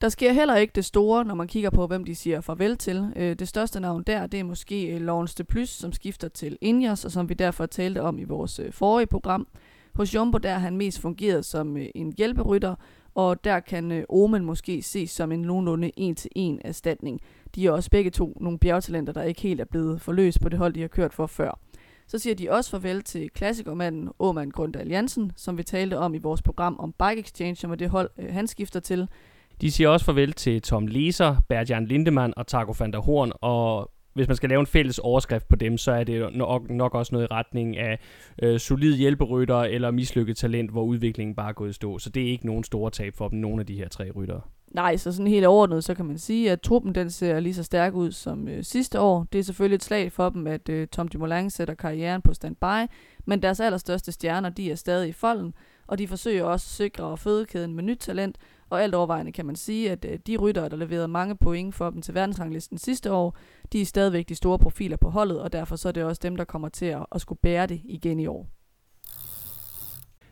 Der 0.00 0.08
sker 0.08 0.32
heller 0.32 0.56
ikke 0.56 0.72
det 0.74 0.84
store, 0.84 1.24
når 1.24 1.34
man 1.34 1.46
kigger 1.46 1.70
på, 1.70 1.86
hvem 1.86 2.04
de 2.04 2.14
siger 2.14 2.40
farvel 2.40 2.76
til. 2.76 3.12
Øh, 3.16 3.36
det 3.38 3.48
største 3.48 3.80
navn 3.80 4.02
der, 4.02 4.26
det 4.26 4.40
er 4.40 4.44
måske 4.44 4.86
øh, 4.86 5.00
Lawrence 5.00 5.34
de 5.38 5.44
Plus, 5.44 5.68
som 5.68 5.92
skifter 5.92 6.28
til 6.28 6.58
Ingers, 6.60 7.04
og 7.04 7.12
som 7.12 7.28
vi 7.28 7.34
derfor 7.34 7.66
talte 7.66 8.02
om 8.02 8.18
i 8.18 8.24
vores 8.24 8.58
øh, 8.58 8.72
forrige 8.72 9.06
program. 9.06 9.46
Hos 9.94 10.14
Jumbo 10.14 10.38
der 10.38 10.52
har 10.52 10.58
han 10.58 10.76
mest 10.76 11.00
fungeret 11.00 11.44
som 11.44 11.76
en 11.94 12.12
hjælperytter, 12.16 12.74
og 13.14 13.44
der 13.44 13.60
kan 13.60 14.04
Omen 14.08 14.44
måske 14.44 14.82
ses 14.82 15.10
som 15.10 15.32
en 15.32 15.42
nogenlunde 15.42 15.90
en-til-en 15.96 16.60
erstatning. 16.64 17.20
De 17.54 17.66
er 17.66 17.70
også 17.70 17.90
begge 17.90 18.10
to 18.10 18.36
nogle 18.40 18.58
bjergtalenter, 18.58 19.12
der 19.12 19.22
ikke 19.22 19.40
helt 19.40 19.60
er 19.60 19.64
blevet 19.64 20.00
forløst 20.00 20.40
på 20.40 20.48
det 20.48 20.58
hold, 20.58 20.74
de 20.74 20.80
har 20.80 20.88
kørt 20.88 21.14
for 21.14 21.26
før. 21.26 21.60
Så 22.06 22.18
siger 22.18 22.34
de 22.34 22.50
også 22.50 22.70
farvel 22.70 23.02
til 23.02 23.30
klassikermanden 23.30 24.08
Åman 24.18 24.50
Grundal 24.50 24.88
Jansen, 24.88 25.32
som 25.36 25.58
vi 25.58 25.62
talte 25.62 25.98
om 25.98 26.14
i 26.14 26.18
vores 26.18 26.42
program 26.42 26.76
om 26.78 26.92
Bike 26.92 27.20
Exchange, 27.20 27.56
som 27.56 27.70
er 27.70 27.74
det 27.74 27.90
hold, 27.90 28.30
han 28.30 28.46
skifter 28.46 28.80
til. 28.80 29.08
De 29.60 29.70
siger 29.70 29.88
også 29.88 30.06
farvel 30.06 30.32
til 30.32 30.62
Tom 30.62 30.86
Leser, 30.86 31.36
Bertjan 31.48 31.86
Lindemann 31.86 32.32
og 32.36 32.46
Taco 32.46 32.74
van 32.78 32.92
der 32.92 32.98
Horn, 32.98 33.32
og 33.40 33.90
hvis 34.14 34.28
man 34.28 34.36
skal 34.36 34.48
lave 34.48 34.60
en 34.60 34.66
fælles 34.66 34.98
overskrift 34.98 35.48
på 35.48 35.56
dem, 35.56 35.78
så 35.78 35.92
er 35.92 36.04
det 36.04 36.36
nok, 36.36 36.70
nok 36.70 36.94
også 36.94 37.14
noget 37.14 37.26
i 37.30 37.34
retning 37.34 37.76
af 37.76 37.98
øh, 38.42 38.60
solid 38.60 38.96
hjælperytter 38.96 39.60
eller 39.60 39.90
mislykket 39.90 40.36
talent, 40.36 40.70
hvor 40.70 40.82
udviklingen 40.82 41.36
bare 41.36 41.48
er 41.48 41.52
gået 41.52 41.70
i 41.70 41.72
stå. 41.72 41.98
Så 41.98 42.10
det 42.10 42.22
er 42.22 42.30
ikke 42.30 42.46
nogen 42.46 42.64
store 42.64 42.90
tab 42.90 43.14
for 43.14 43.28
dem, 43.28 43.38
nogen 43.38 43.60
af 43.60 43.66
de 43.66 43.74
her 43.74 43.88
tre 43.88 44.10
ryttere. 44.10 44.40
Nej, 44.70 44.96
så 44.96 45.12
sådan 45.12 45.26
helt 45.26 45.46
overordnet, 45.46 45.84
så 45.84 45.94
kan 45.94 46.04
man 46.04 46.18
sige, 46.18 46.50
at 46.50 46.60
truppen 46.60 46.94
den 46.94 47.10
ser 47.10 47.40
lige 47.40 47.54
så 47.54 47.62
stærk 47.62 47.94
ud 47.94 48.12
som 48.12 48.48
øh, 48.48 48.64
sidste 48.64 49.00
år. 49.00 49.26
Det 49.32 49.38
er 49.38 49.42
selvfølgelig 49.42 49.76
et 49.76 49.84
slag 49.84 50.12
for 50.12 50.28
dem, 50.28 50.46
at 50.46 50.68
øh, 50.68 50.86
Tom 50.86 51.08
Dumoulin 51.08 51.50
sætter 51.50 51.74
karrieren 51.74 52.22
på 52.22 52.34
standby, 52.34 52.90
men 53.24 53.42
deres 53.42 53.60
allerstørste 53.60 54.12
stjerner, 54.12 54.48
de 54.48 54.70
er 54.70 54.74
stadig 54.74 55.08
i 55.08 55.12
folden, 55.12 55.54
og 55.86 55.98
de 55.98 56.08
forsøger 56.08 56.44
også 56.44 56.66
at 56.66 56.86
sikre 56.86 57.16
fødekæden 57.16 57.74
med 57.74 57.84
nyt 57.84 57.98
talent, 57.98 58.36
og 58.70 58.82
alt 58.82 58.94
overvejende 58.94 59.32
kan 59.32 59.46
man 59.46 59.56
sige, 59.56 59.90
at 59.90 60.04
øh, 60.04 60.18
de 60.26 60.36
ryttere, 60.36 60.68
der 60.68 60.76
leverede 60.76 61.08
mange 61.08 61.36
point 61.36 61.74
for 61.74 61.90
dem 61.90 62.02
til 62.02 62.14
verdensranglisten 62.14 62.78
sidste 62.78 63.12
år, 63.12 63.36
de 63.72 63.80
er 63.80 63.84
stadigvæk 63.84 64.28
de 64.28 64.34
store 64.34 64.58
profiler 64.58 64.96
på 64.96 65.10
holdet, 65.10 65.40
og 65.40 65.52
derfor 65.52 65.76
så 65.76 65.88
er 65.88 65.92
det 65.92 66.04
også 66.04 66.20
dem, 66.22 66.36
der 66.36 66.44
kommer 66.44 66.68
til 66.68 66.86
at, 66.86 67.06
at 67.12 67.20
skulle 67.20 67.38
bære 67.42 67.66
det 67.66 67.80
igen 67.84 68.20
i 68.20 68.26
år. 68.26 68.46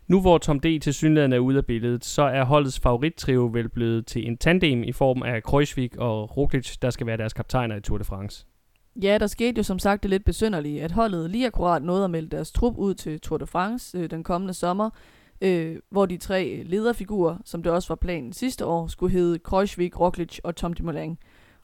Nu 0.06 0.20
hvor 0.20 0.38
Tom 0.38 0.60
D. 0.60 0.80
til 0.82 0.94
synligheden 0.94 1.32
er 1.32 1.38
ude 1.38 1.58
af 1.58 1.66
billedet, 1.66 2.04
så 2.04 2.22
er 2.22 2.44
holdets 2.44 2.80
favorittrio 2.80 3.50
vel 3.52 3.68
blevet 3.68 4.06
til 4.06 4.26
en 4.26 4.36
tandem 4.36 4.82
i 4.82 4.92
form 4.92 5.22
af 5.22 5.42
Kreuzvik 5.42 5.96
og 5.96 6.36
Roglic, 6.36 6.76
der 6.82 6.90
skal 6.90 7.06
være 7.06 7.16
deres 7.16 7.32
kaptajner 7.32 7.76
i 7.76 7.80
Tour 7.80 7.98
de 7.98 8.04
France. 8.04 8.46
Ja, 9.02 9.18
der 9.18 9.26
skete 9.26 9.58
jo 9.58 9.62
som 9.62 9.78
sagt 9.78 10.02
det 10.02 10.10
lidt 10.10 10.24
besynderlige, 10.24 10.82
at 10.82 10.92
holdet 10.92 11.30
lige 11.30 11.46
akkurat 11.46 11.82
nåede 11.82 12.04
at 12.04 12.10
melde 12.10 12.28
deres 12.28 12.52
trup 12.52 12.78
ud 12.78 12.94
til 12.94 13.20
Tour 13.20 13.38
de 13.38 13.46
France 13.46 13.98
øh, 13.98 14.10
den 14.10 14.24
kommende 14.24 14.54
sommer, 14.54 14.90
øh, 15.40 15.76
hvor 15.90 16.06
de 16.06 16.16
tre 16.16 16.62
lederfigurer, 16.64 17.36
som 17.44 17.62
det 17.62 17.72
også 17.72 17.88
var 17.88 17.96
planen 17.96 18.32
sidste 18.32 18.66
år, 18.66 18.86
skulle 18.86 19.12
hedde 19.12 19.38
Kreuzvik, 19.38 20.00
Roglic 20.00 20.38
og 20.44 20.56
Tom 20.56 20.72
Dumoulin. 20.72 21.18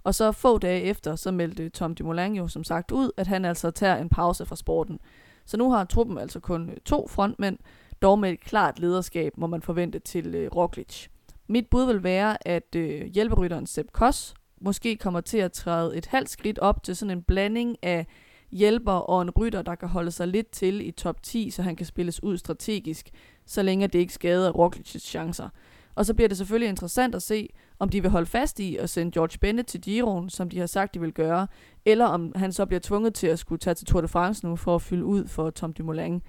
Og 0.04 0.14
så 0.14 0.32
få 0.32 0.58
dage 0.58 0.82
efter, 0.82 1.16
så 1.16 1.30
meldte 1.30 1.68
Tom 1.68 1.94
Dumoulin 1.94 2.34
jo 2.34 2.48
som 2.48 2.64
sagt 2.64 2.90
ud, 2.90 3.10
at 3.16 3.26
han 3.26 3.44
altså 3.44 3.70
tager 3.70 3.96
en 3.96 4.08
pause 4.08 4.46
fra 4.46 4.56
sporten. 4.56 4.98
Så 5.44 5.56
nu 5.56 5.70
har 5.70 5.84
truppen 5.84 6.18
altså 6.18 6.40
kun 6.40 6.70
øh, 6.70 6.76
to 6.84 7.08
frontmænd, 7.08 7.58
dog 8.02 8.18
med 8.18 8.30
et 8.32 8.40
klart 8.40 8.78
lederskab, 8.78 9.32
må 9.36 9.46
man 9.46 9.62
forvente 9.62 9.98
til 9.98 10.34
øh, 10.34 10.50
Roglic. 10.56 11.06
Mit 11.46 11.66
bud 11.70 11.86
vil 11.86 12.02
være, 12.02 12.48
at 12.48 12.74
øh, 12.76 13.06
hjælperytteren 13.06 13.66
Sepp 13.66 13.92
Koss 13.92 14.34
måske 14.60 14.96
kommer 14.96 15.20
til 15.20 15.38
at 15.38 15.52
træde 15.52 15.96
et 15.96 16.06
halvt 16.06 16.30
skridt 16.30 16.58
op 16.58 16.82
til 16.82 16.96
sådan 16.96 17.18
en 17.18 17.22
blanding 17.22 17.76
af 17.82 18.06
hjælper 18.52 18.92
og 18.92 19.22
en 19.22 19.30
rytter, 19.30 19.62
der 19.62 19.74
kan 19.74 19.88
holde 19.88 20.10
sig 20.10 20.28
lidt 20.28 20.50
til 20.50 20.88
i 20.88 20.90
top 20.90 21.22
10, 21.22 21.50
så 21.50 21.62
han 21.62 21.76
kan 21.76 21.86
spilles 21.86 22.22
ud 22.22 22.38
strategisk, 22.38 23.10
så 23.50 23.62
længe 23.62 23.88
det 23.88 23.98
ikke 23.98 24.12
skader 24.12 24.52
Roglic's 24.52 24.98
chancer. 24.98 25.48
Og 25.94 26.06
så 26.06 26.14
bliver 26.14 26.28
det 26.28 26.36
selvfølgelig 26.36 26.68
interessant 26.68 27.14
at 27.14 27.22
se, 27.22 27.48
om 27.78 27.88
de 27.88 28.02
vil 28.02 28.10
holde 28.10 28.26
fast 28.26 28.60
i 28.60 28.76
at 28.76 28.90
sende 28.90 29.12
George 29.12 29.38
Bennett 29.40 29.68
til 29.68 29.80
Giron, 29.80 30.30
som 30.30 30.50
de 30.50 30.58
har 30.58 30.66
sagt, 30.66 30.94
de 30.94 31.00
vil 31.00 31.12
gøre, 31.12 31.46
eller 31.84 32.04
om 32.04 32.32
han 32.36 32.52
så 32.52 32.66
bliver 32.66 32.80
tvunget 32.80 33.14
til 33.14 33.26
at 33.26 33.38
skulle 33.38 33.58
tage 33.58 33.74
til 33.74 33.86
Tour 33.86 34.00
de 34.00 34.08
France 34.08 34.46
nu 34.46 34.56
for 34.56 34.74
at 34.74 34.82
fylde 34.82 35.04
ud 35.04 35.26
for 35.26 35.50
Tom 35.50 35.72
Dumoulin. 35.72 36.22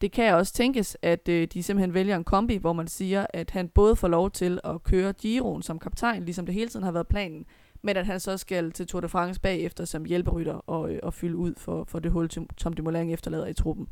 Det 0.00 0.12
kan 0.12 0.34
også 0.34 0.52
tænkes, 0.52 0.96
at 1.02 1.28
øh, 1.28 1.48
de 1.52 1.62
simpelthen 1.62 1.94
vælger 1.94 2.16
en 2.16 2.24
kombi, 2.24 2.56
hvor 2.56 2.72
man 2.72 2.88
siger, 2.88 3.26
at 3.30 3.50
han 3.50 3.68
både 3.68 3.96
får 3.96 4.08
lov 4.08 4.30
til 4.30 4.60
at 4.64 4.82
køre 4.82 5.12
Giron 5.12 5.62
som 5.62 5.78
kaptajn, 5.78 6.24
ligesom 6.24 6.46
det 6.46 6.54
hele 6.54 6.68
tiden 6.68 6.84
har 6.84 6.92
været 6.92 7.08
planen, 7.08 7.46
men 7.82 7.96
at 7.96 8.06
han 8.06 8.20
så 8.20 8.36
skal 8.36 8.72
til 8.72 8.86
Tour 8.86 9.00
de 9.00 9.08
France 9.08 9.40
bagefter 9.40 9.84
som 9.84 10.04
hjælperytter 10.04 10.54
og, 10.54 10.92
øh, 10.92 10.98
og 11.02 11.14
fylde 11.14 11.36
ud 11.36 11.54
for, 11.56 11.84
for 11.84 11.98
det 11.98 12.12
hul, 12.12 12.28
Tom 12.56 12.72
Dumoulin 12.72 13.10
efterlader 13.10 13.46
i 13.46 13.54
truppen. 13.54 13.88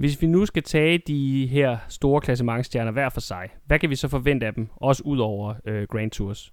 Hvis 0.00 0.22
vi 0.22 0.26
nu 0.26 0.46
skal 0.46 0.62
tage 0.62 0.98
de 0.98 1.46
her 1.46 1.78
store 1.88 2.20
klassementstjerner 2.20 2.92
hver 2.92 3.08
for 3.08 3.20
sig, 3.20 3.48
hvad 3.66 3.78
kan 3.78 3.90
vi 3.90 3.96
så 3.96 4.08
forvente 4.08 4.46
af 4.46 4.54
dem, 4.54 4.68
også 4.76 5.02
ud 5.06 5.18
over 5.18 5.54
øh, 5.64 5.86
Grand 5.90 6.10
Tours? 6.10 6.52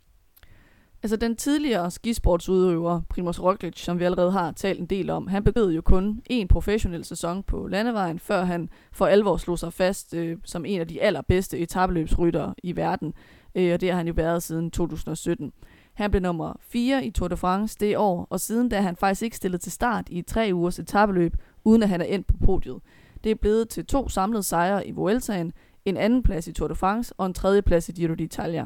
Altså 1.04 1.18
den 1.18 1.36
tidligere 1.36 1.92
skisportsudøver, 1.92 3.02
Primoz 3.10 3.40
Roglic, 3.40 3.80
som 3.80 4.00
vi 4.00 4.04
allerede 4.04 4.32
har 4.32 4.52
talt 4.52 4.80
en 4.80 4.86
del 4.86 5.10
om, 5.10 5.28
han 5.28 5.44
begyndte 5.44 5.76
jo 5.76 5.82
kun 5.82 6.22
en 6.26 6.48
professionel 6.48 7.04
sæson 7.04 7.44
på 7.44 7.68
landevejen, 7.68 8.20
før 8.20 8.44
han 8.44 8.70
for 8.92 9.06
alvor 9.06 9.38
slog 9.38 9.60
sig 9.60 9.74
fast 9.74 10.14
øh, 10.14 10.38
som 10.44 10.66
en 10.66 10.80
af 10.80 10.88
de 10.88 11.02
allerbedste 11.02 11.60
etabeløbsryttere 11.60 12.54
i 12.64 12.76
verden. 12.76 13.14
Øh, 13.56 13.74
og 13.74 13.82
det 13.82 13.90
har 13.90 13.98
han 13.98 14.08
jo 14.08 14.14
været 14.14 14.44
siden 14.44 14.72
2017. 14.72 15.54
Han 15.94 16.12
blev 16.12 16.22
nummer 16.22 16.54
4 16.62 17.06
i 17.06 17.12
Tour 17.12 17.28
de 17.28 17.38
France 17.38 17.78
det 17.80 17.98
år, 17.98 18.28
og 18.30 18.40
siden 18.40 18.70
da 18.70 18.82
han 18.82 18.96
faktisk 18.96 19.22
ikke 19.22 19.38
stillet 19.38 19.62
til 19.62 19.72
start 19.72 20.08
i 20.10 20.22
tre 20.22 20.50
ugers 20.54 20.80
etabeløb, 20.80 21.36
uden 21.64 21.84
at 21.84 21.90
han 21.90 22.02
er 22.02 22.06
endt 22.06 22.28
på 22.28 22.34
podiet. 22.46 22.80
Det 23.28 23.32
er 23.32 23.36
blevet 23.42 23.70
til 23.70 23.86
to 23.86 24.10
samlede 24.10 24.44
sejre 24.44 24.88
i 24.88 24.92
Vueltaen, 24.92 25.54
en 25.86 25.98
anden 25.98 26.24
plads 26.24 26.48
i 26.48 26.54
Tour 26.54 26.68
de 26.68 26.76
France 26.76 27.14
og 27.18 27.26
en 27.26 27.34
tredje 27.34 27.62
plads 27.62 27.90
i 27.90 27.92
Giro 27.92 28.14
d'Italia. 28.14 28.66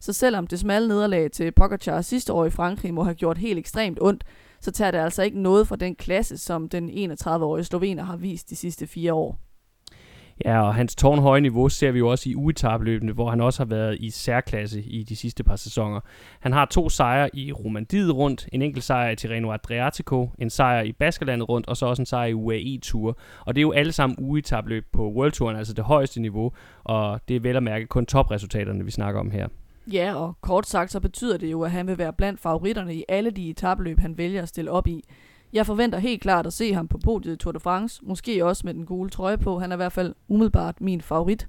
Så 0.00 0.12
selvom 0.12 0.46
det 0.46 0.58
smalle 0.58 0.88
nederlag 0.88 1.30
til 1.30 1.52
Pogacar 1.52 2.00
sidste 2.00 2.32
år 2.32 2.44
i 2.44 2.50
Frankrig 2.50 2.94
må 2.94 3.02
have 3.02 3.14
gjort 3.14 3.38
helt 3.38 3.58
ekstremt 3.58 3.98
ondt, 4.00 4.24
så 4.60 4.70
tager 4.70 4.90
det 4.90 4.98
altså 4.98 5.22
ikke 5.22 5.40
noget 5.40 5.68
fra 5.68 5.76
den 5.76 5.94
klasse, 5.94 6.38
som 6.38 6.68
den 6.68 7.12
31-årige 7.12 7.64
slovener 7.64 8.02
har 8.02 8.16
vist 8.16 8.50
de 8.50 8.56
sidste 8.56 8.86
fire 8.86 9.14
år. 9.14 9.38
Ja, 10.44 10.62
og 10.66 10.74
hans 10.74 10.94
tårnhøje 10.94 11.40
niveau 11.40 11.68
ser 11.68 11.90
vi 11.90 11.98
jo 11.98 12.08
også 12.08 12.28
i 12.30 12.34
uetabløbene, 12.34 13.12
hvor 13.12 13.30
han 13.30 13.40
også 13.40 13.60
har 13.62 13.68
været 13.68 13.96
i 14.00 14.10
særklasse 14.10 14.82
i 14.82 15.02
de 15.02 15.16
sidste 15.16 15.44
par 15.44 15.56
sæsoner. 15.56 16.00
Han 16.40 16.52
har 16.52 16.64
to 16.64 16.88
sejre 16.88 17.36
i 17.36 17.52
Romandiet 17.52 18.14
rundt, 18.14 18.48
en 18.52 18.62
enkelt 18.62 18.84
sejr 18.84 19.10
i 19.10 19.16
Tirreno 19.16 19.52
Adriatico, 19.52 20.30
en 20.38 20.50
sejr 20.50 20.82
i 20.82 20.92
Baskerlandet 20.92 21.48
rundt, 21.48 21.68
og 21.68 21.76
så 21.76 21.86
også 21.86 22.02
en 22.02 22.06
sejr 22.06 22.26
i 22.26 22.34
UAE 22.34 22.78
Tour. 22.82 23.18
Og 23.46 23.54
det 23.54 23.60
er 23.60 23.62
jo 23.62 23.72
alle 23.72 23.92
sammen 23.92 24.16
uetabløb 24.18 24.86
på 24.92 25.10
World 25.12 25.32
Touren, 25.32 25.56
altså 25.56 25.74
det 25.74 25.84
højeste 25.84 26.20
niveau, 26.20 26.52
og 26.84 27.20
det 27.28 27.36
er 27.36 27.40
vel 27.40 27.56
at 27.56 27.62
mærke 27.62 27.86
kun 27.86 28.06
topresultaterne, 28.06 28.84
vi 28.84 28.90
snakker 28.90 29.20
om 29.20 29.30
her. 29.30 29.48
Ja, 29.92 30.14
og 30.14 30.34
kort 30.40 30.66
sagt 30.66 30.92
så 30.92 31.00
betyder 31.00 31.36
det 31.36 31.50
jo, 31.50 31.62
at 31.62 31.70
han 31.70 31.86
vil 31.86 31.98
være 31.98 32.12
blandt 32.12 32.40
favoritterne 32.40 32.94
i 32.94 33.04
alle 33.08 33.30
de 33.30 33.50
etabløb, 33.50 33.98
han 33.98 34.18
vælger 34.18 34.42
at 34.42 34.48
stille 34.48 34.70
op 34.70 34.86
i. 34.86 35.04
Jeg 35.52 35.66
forventer 35.66 35.98
helt 35.98 36.22
klart 36.22 36.46
at 36.46 36.52
se 36.52 36.74
ham 36.74 36.88
på 36.88 36.98
podiet 36.98 37.32
i 37.32 37.36
Tour 37.36 37.52
de 37.52 37.60
France, 37.60 38.00
måske 38.04 38.44
også 38.44 38.62
med 38.64 38.74
den 38.74 38.86
gule 38.86 39.10
trøje 39.10 39.38
på. 39.38 39.58
Han 39.58 39.72
er 39.72 39.76
i 39.76 39.82
hvert 39.82 39.92
fald 39.92 40.14
umiddelbart 40.28 40.80
min 40.80 41.00
favorit. 41.00 41.48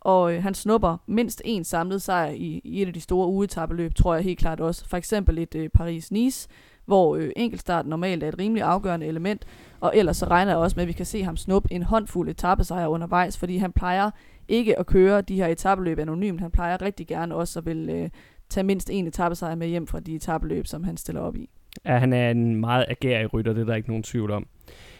Og 0.00 0.34
øh, 0.34 0.42
han 0.42 0.54
snupper 0.54 0.96
mindst 1.06 1.42
en 1.44 1.64
samlet 1.64 2.02
sejr 2.02 2.30
i, 2.30 2.60
i 2.64 2.82
et 2.82 2.86
af 2.86 2.92
de 2.94 3.00
store 3.00 3.28
ugetabeløb, 3.28 3.94
tror 3.94 4.14
jeg 4.14 4.24
helt 4.24 4.38
klart 4.38 4.60
også. 4.60 4.88
For 4.88 4.96
eksempel 4.96 5.38
et 5.38 5.54
øh, 5.54 5.70
Paris-Nice, 5.78 6.46
hvor 6.84 7.16
øh, 7.16 7.30
enkeltstart 7.36 7.86
normalt 7.86 8.22
er 8.22 8.28
et 8.28 8.38
rimelig 8.38 8.62
afgørende 8.62 9.06
element. 9.06 9.46
Og 9.80 9.92
ellers 9.96 10.16
så 10.16 10.26
regner 10.26 10.52
jeg 10.52 10.58
også 10.58 10.74
med, 10.76 10.82
at 10.82 10.88
vi 10.88 10.92
kan 10.92 11.06
se 11.06 11.22
ham 11.22 11.36
snuppe 11.36 11.72
en 11.72 11.82
håndfuld 11.82 12.28
etappesejr 12.28 12.86
undervejs, 12.86 13.38
fordi 13.38 13.56
han 13.56 13.72
plejer 13.72 14.10
ikke 14.48 14.78
at 14.78 14.86
køre 14.86 15.20
de 15.20 15.36
her 15.36 15.46
etappeløb 15.46 15.98
anonymt. 15.98 16.40
Han 16.40 16.50
plejer 16.50 16.82
rigtig 16.82 17.06
gerne 17.06 17.34
også 17.34 17.58
at 17.58 17.66
vil 17.66 17.88
øh, 17.90 18.10
tage 18.48 18.64
mindst 18.64 18.90
en 18.90 19.06
etappesejr 19.06 19.54
med 19.54 19.68
hjem 19.68 19.86
fra 19.86 20.00
de 20.00 20.14
etappeløb, 20.14 20.66
som 20.66 20.84
han 20.84 20.96
stiller 20.96 21.20
op 21.20 21.36
i 21.36 21.50
at 21.84 22.00
han 22.00 22.12
er 22.12 22.30
en 22.30 22.56
meget 22.56 22.84
agerig 22.88 23.34
rytter, 23.34 23.52
det 23.52 23.60
er 23.60 23.66
der 23.66 23.74
ikke 23.74 23.88
nogen 23.88 24.02
tvivl 24.02 24.30
om. 24.30 24.46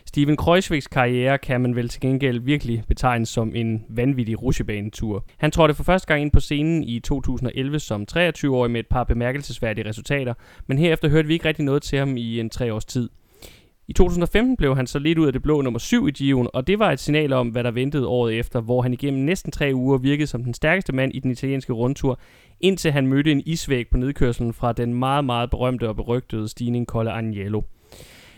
Steven 0.06 0.36
Kreuzwegs 0.36 0.86
karriere 0.86 1.38
kan 1.38 1.60
man 1.60 1.76
vel 1.76 1.88
til 1.88 2.00
gengæld 2.00 2.40
virkelig 2.40 2.82
betegne 2.88 3.26
som 3.26 3.54
en 3.54 3.84
vanvittig 3.88 4.42
rusjebanetur. 4.42 5.24
Han 5.38 5.50
trådte 5.50 5.74
for 5.74 5.84
første 5.84 6.08
gang 6.08 6.22
ind 6.22 6.30
på 6.30 6.40
scenen 6.40 6.84
i 6.84 7.00
2011 7.00 7.78
som 7.78 8.06
23-årig 8.12 8.70
med 8.70 8.80
et 8.80 8.86
par 8.86 9.04
bemærkelsesværdige 9.04 9.88
resultater, 9.88 10.34
men 10.66 10.78
herefter 10.78 11.08
hørte 11.08 11.28
vi 11.28 11.34
ikke 11.34 11.48
rigtig 11.48 11.64
noget 11.64 11.82
til 11.82 11.98
ham 11.98 12.16
i 12.16 12.40
en 12.40 12.50
tre 12.50 12.74
års 12.74 12.84
tid. 12.84 13.08
I 13.90 13.92
2015 13.92 14.56
blev 14.56 14.76
han 14.76 14.86
så 14.86 14.98
lidt 14.98 15.18
ud 15.18 15.26
af 15.26 15.32
det 15.32 15.42
blå 15.42 15.60
nummer 15.60 15.78
7 15.78 16.08
i 16.08 16.12
Gio'en, 16.18 16.46
og 16.54 16.66
det 16.66 16.78
var 16.78 16.92
et 16.92 17.00
signal 17.00 17.32
om, 17.32 17.48
hvad 17.48 17.64
der 17.64 17.70
ventede 17.70 18.06
året 18.06 18.38
efter, 18.38 18.60
hvor 18.60 18.82
han 18.82 18.92
igennem 18.92 19.22
næsten 19.22 19.52
tre 19.52 19.70
uger 19.74 19.98
virkede 19.98 20.26
som 20.26 20.44
den 20.44 20.54
stærkeste 20.54 20.92
mand 20.92 21.14
i 21.14 21.20
den 21.20 21.30
italienske 21.30 21.72
rundtur, 21.72 22.18
indtil 22.60 22.92
han 22.92 23.06
mødte 23.06 23.32
en 23.32 23.42
isvæg 23.46 23.88
på 23.88 23.96
nedkørslen 23.96 24.52
fra 24.52 24.72
den 24.72 24.94
meget, 24.94 25.24
meget 25.24 25.50
berømte 25.50 25.88
og 25.88 25.96
berygtede 25.96 26.48
stigning 26.48 26.86
Colle 26.86 27.12
Agnello. 27.12 27.62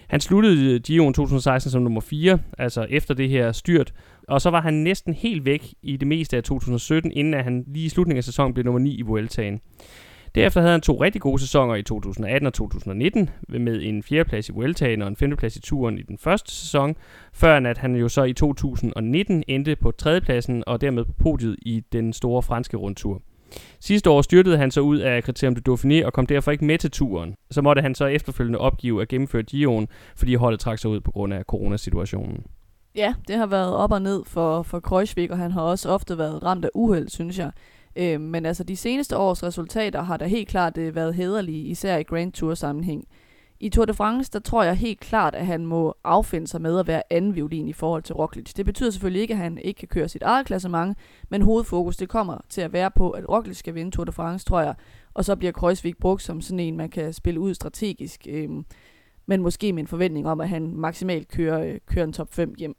Han 0.06 0.20
sluttede 0.20 0.74
øh, 0.74 0.80
Gio'en 0.88 1.12
2016 1.12 1.70
som 1.70 1.82
nummer 1.82 2.00
4, 2.00 2.38
altså 2.58 2.86
efter 2.90 3.14
det 3.14 3.28
her 3.28 3.52
styrt, 3.52 3.92
og 4.28 4.40
så 4.40 4.50
var 4.50 4.60
han 4.60 4.74
næsten 4.74 5.14
helt 5.14 5.44
væk 5.44 5.74
i 5.82 5.96
det 5.96 6.08
meste 6.08 6.36
af 6.36 6.42
2017, 6.42 7.12
inden 7.12 7.34
at 7.34 7.44
han 7.44 7.64
lige 7.66 7.86
i 7.86 7.88
slutningen 7.88 8.18
af 8.18 8.24
sæsonen 8.24 8.54
blev 8.54 8.64
nummer 8.64 8.80
9 8.80 8.94
i 8.94 9.02
Vueltaen. 9.02 9.60
Derefter 10.34 10.60
havde 10.60 10.72
han 10.72 10.80
to 10.80 11.02
rigtig 11.02 11.20
gode 11.20 11.40
sæsoner 11.40 11.74
i 11.74 11.82
2018 11.82 12.46
og 12.46 12.54
2019, 12.54 13.30
med 13.48 13.82
en 13.82 14.02
fjerdeplads 14.02 14.48
i 14.48 14.52
Vueltaen 14.52 15.02
og 15.02 15.08
en 15.08 15.16
femteplads 15.16 15.56
i 15.56 15.60
turen 15.60 15.98
i 15.98 16.02
den 16.02 16.18
første 16.18 16.52
sæson, 16.52 16.96
før 17.32 17.56
at 17.56 17.78
han 17.78 17.96
jo 17.96 18.08
så 18.08 18.24
i 18.24 18.32
2019 18.32 19.44
endte 19.48 19.76
på 19.76 19.90
tredjepladsen 19.90 20.64
og 20.66 20.80
dermed 20.80 21.04
på 21.04 21.12
podiet 21.12 21.56
i 21.62 21.82
den 21.92 22.12
store 22.12 22.42
franske 22.42 22.76
rundtur. 22.76 23.22
Sidste 23.80 24.10
år 24.10 24.22
styrtede 24.22 24.58
han 24.58 24.70
så 24.70 24.80
ud 24.80 24.98
af 24.98 25.22
Criterium 25.22 25.54
du 25.54 25.72
Dauphiné 25.72 26.06
og 26.06 26.12
kom 26.12 26.26
derfor 26.26 26.50
ikke 26.50 26.64
med 26.64 26.78
til 26.78 26.90
turen. 26.90 27.34
Så 27.50 27.62
måtte 27.62 27.82
han 27.82 27.94
så 27.94 28.06
efterfølgende 28.06 28.58
opgive 28.58 29.02
at 29.02 29.08
gennemføre 29.08 29.42
Giroen, 29.42 29.88
fordi 30.16 30.34
holdet 30.34 30.60
trak 30.60 30.78
sig 30.78 30.90
ud 30.90 31.00
på 31.00 31.10
grund 31.10 31.34
af 31.34 31.44
coronasituationen. 31.44 32.44
Ja, 32.94 33.14
det 33.28 33.36
har 33.36 33.46
været 33.46 33.74
op 33.74 33.92
og 33.92 34.02
ned 34.02 34.22
for, 34.26 34.62
for 34.62 34.80
Kreuzvik, 34.80 35.30
og 35.30 35.38
han 35.38 35.52
har 35.52 35.62
også 35.62 35.88
ofte 35.88 36.18
været 36.18 36.42
ramt 36.42 36.64
af 36.64 36.70
uheld, 36.74 37.08
synes 37.08 37.38
jeg. 37.38 37.50
Øh, 37.96 38.20
men 38.20 38.46
altså 38.46 38.64
de 38.64 38.76
seneste 38.76 39.16
års 39.16 39.42
resultater 39.42 40.02
har 40.02 40.16
da 40.16 40.26
helt 40.26 40.48
klart 40.48 40.78
øh, 40.78 40.94
været 40.94 41.14
hederlige, 41.14 41.64
især 41.64 41.96
i 41.96 42.02
Grand 42.02 42.32
Tour 42.32 42.54
sammenhæng. 42.54 43.08
I 43.60 43.68
Tour 43.68 43.84
de 43.84 43.94
France, 43.94 44.30
der 44.32 44.38
tror 44.38 44.62
jeg 44.62 44.74
helt 44.74 45.00
klart, 45.00 45.34
at 45.34 45.46
han 45.46 45.66
må 45.66 45.94
affinde 46.04 46.46
sig 46.46 46.62
med 46.62 46.78
at 46.78 46.86
være 46.86 47.02
anden 47.10 47.34
violin 47.34 47.68
i 47.68 47.72
forhold 47.72 48.02
til 48.02 48.14
Roglic. 48.14 48.52
Det 48.52 48.66
betyder 48.66 48.90
selvfølgelig 48.90 49.22
ikke, 49.22 49.34
at 49.34 49.38
han 49.38 49.58
ikke 49.58 49.78
kan 49.78 49.88
køre 49.88 50.08
sit 50.08 50.22
eget 50.22 50.46
klassement, 50.46 50.98
men 51.28 51.42
hovedfokus 51.42 51.96
det 51.96 52.08
kommer 52.08 52.38
til 52.48 52.60
at 52.60 52.72
være 52.72 52.90
på, 52.90 53.10
at 53.10 53.28
Roglic 53.28 53.56
skal 53.56 53.74
vinde 53.74 53.90
Tour 53.90 54.04
de 54.04 54.12
France, 54.12 54.46
tror 54.46 54.60
jeg. 54.60 54.74
Og 55.14 55.24
så 55.24 55.36
bliver 55.36 55.52
Kreuzvik 55.52 55.98
brugt 55.98 56.22
som 56.22 56.40
sådan 56.40 56.60
en, 56.60 56.76
man 56.76 56.90
kan 56.90 57.12
spille 57.12 57.40
ud 57.40 57.54
strategisk, 57.54 58.26
øh, 58.30 58.50
men 59.26 59.42
måske 59.42 59.72
med 59.72 59.82
en 59.82 59.86
forventning 59.86 60.28
om, 60.28 60.40
at 60.40 60.48
han 60.48 60.76
maksimalt 60.76 61.28
kører, 61.28 61.60
øh, 61.64 61.78
kører 61.86 62.04
en 62.04 62.12
top 62.12 62.34
5 62.34 62.54
hjem. 62.58 62.76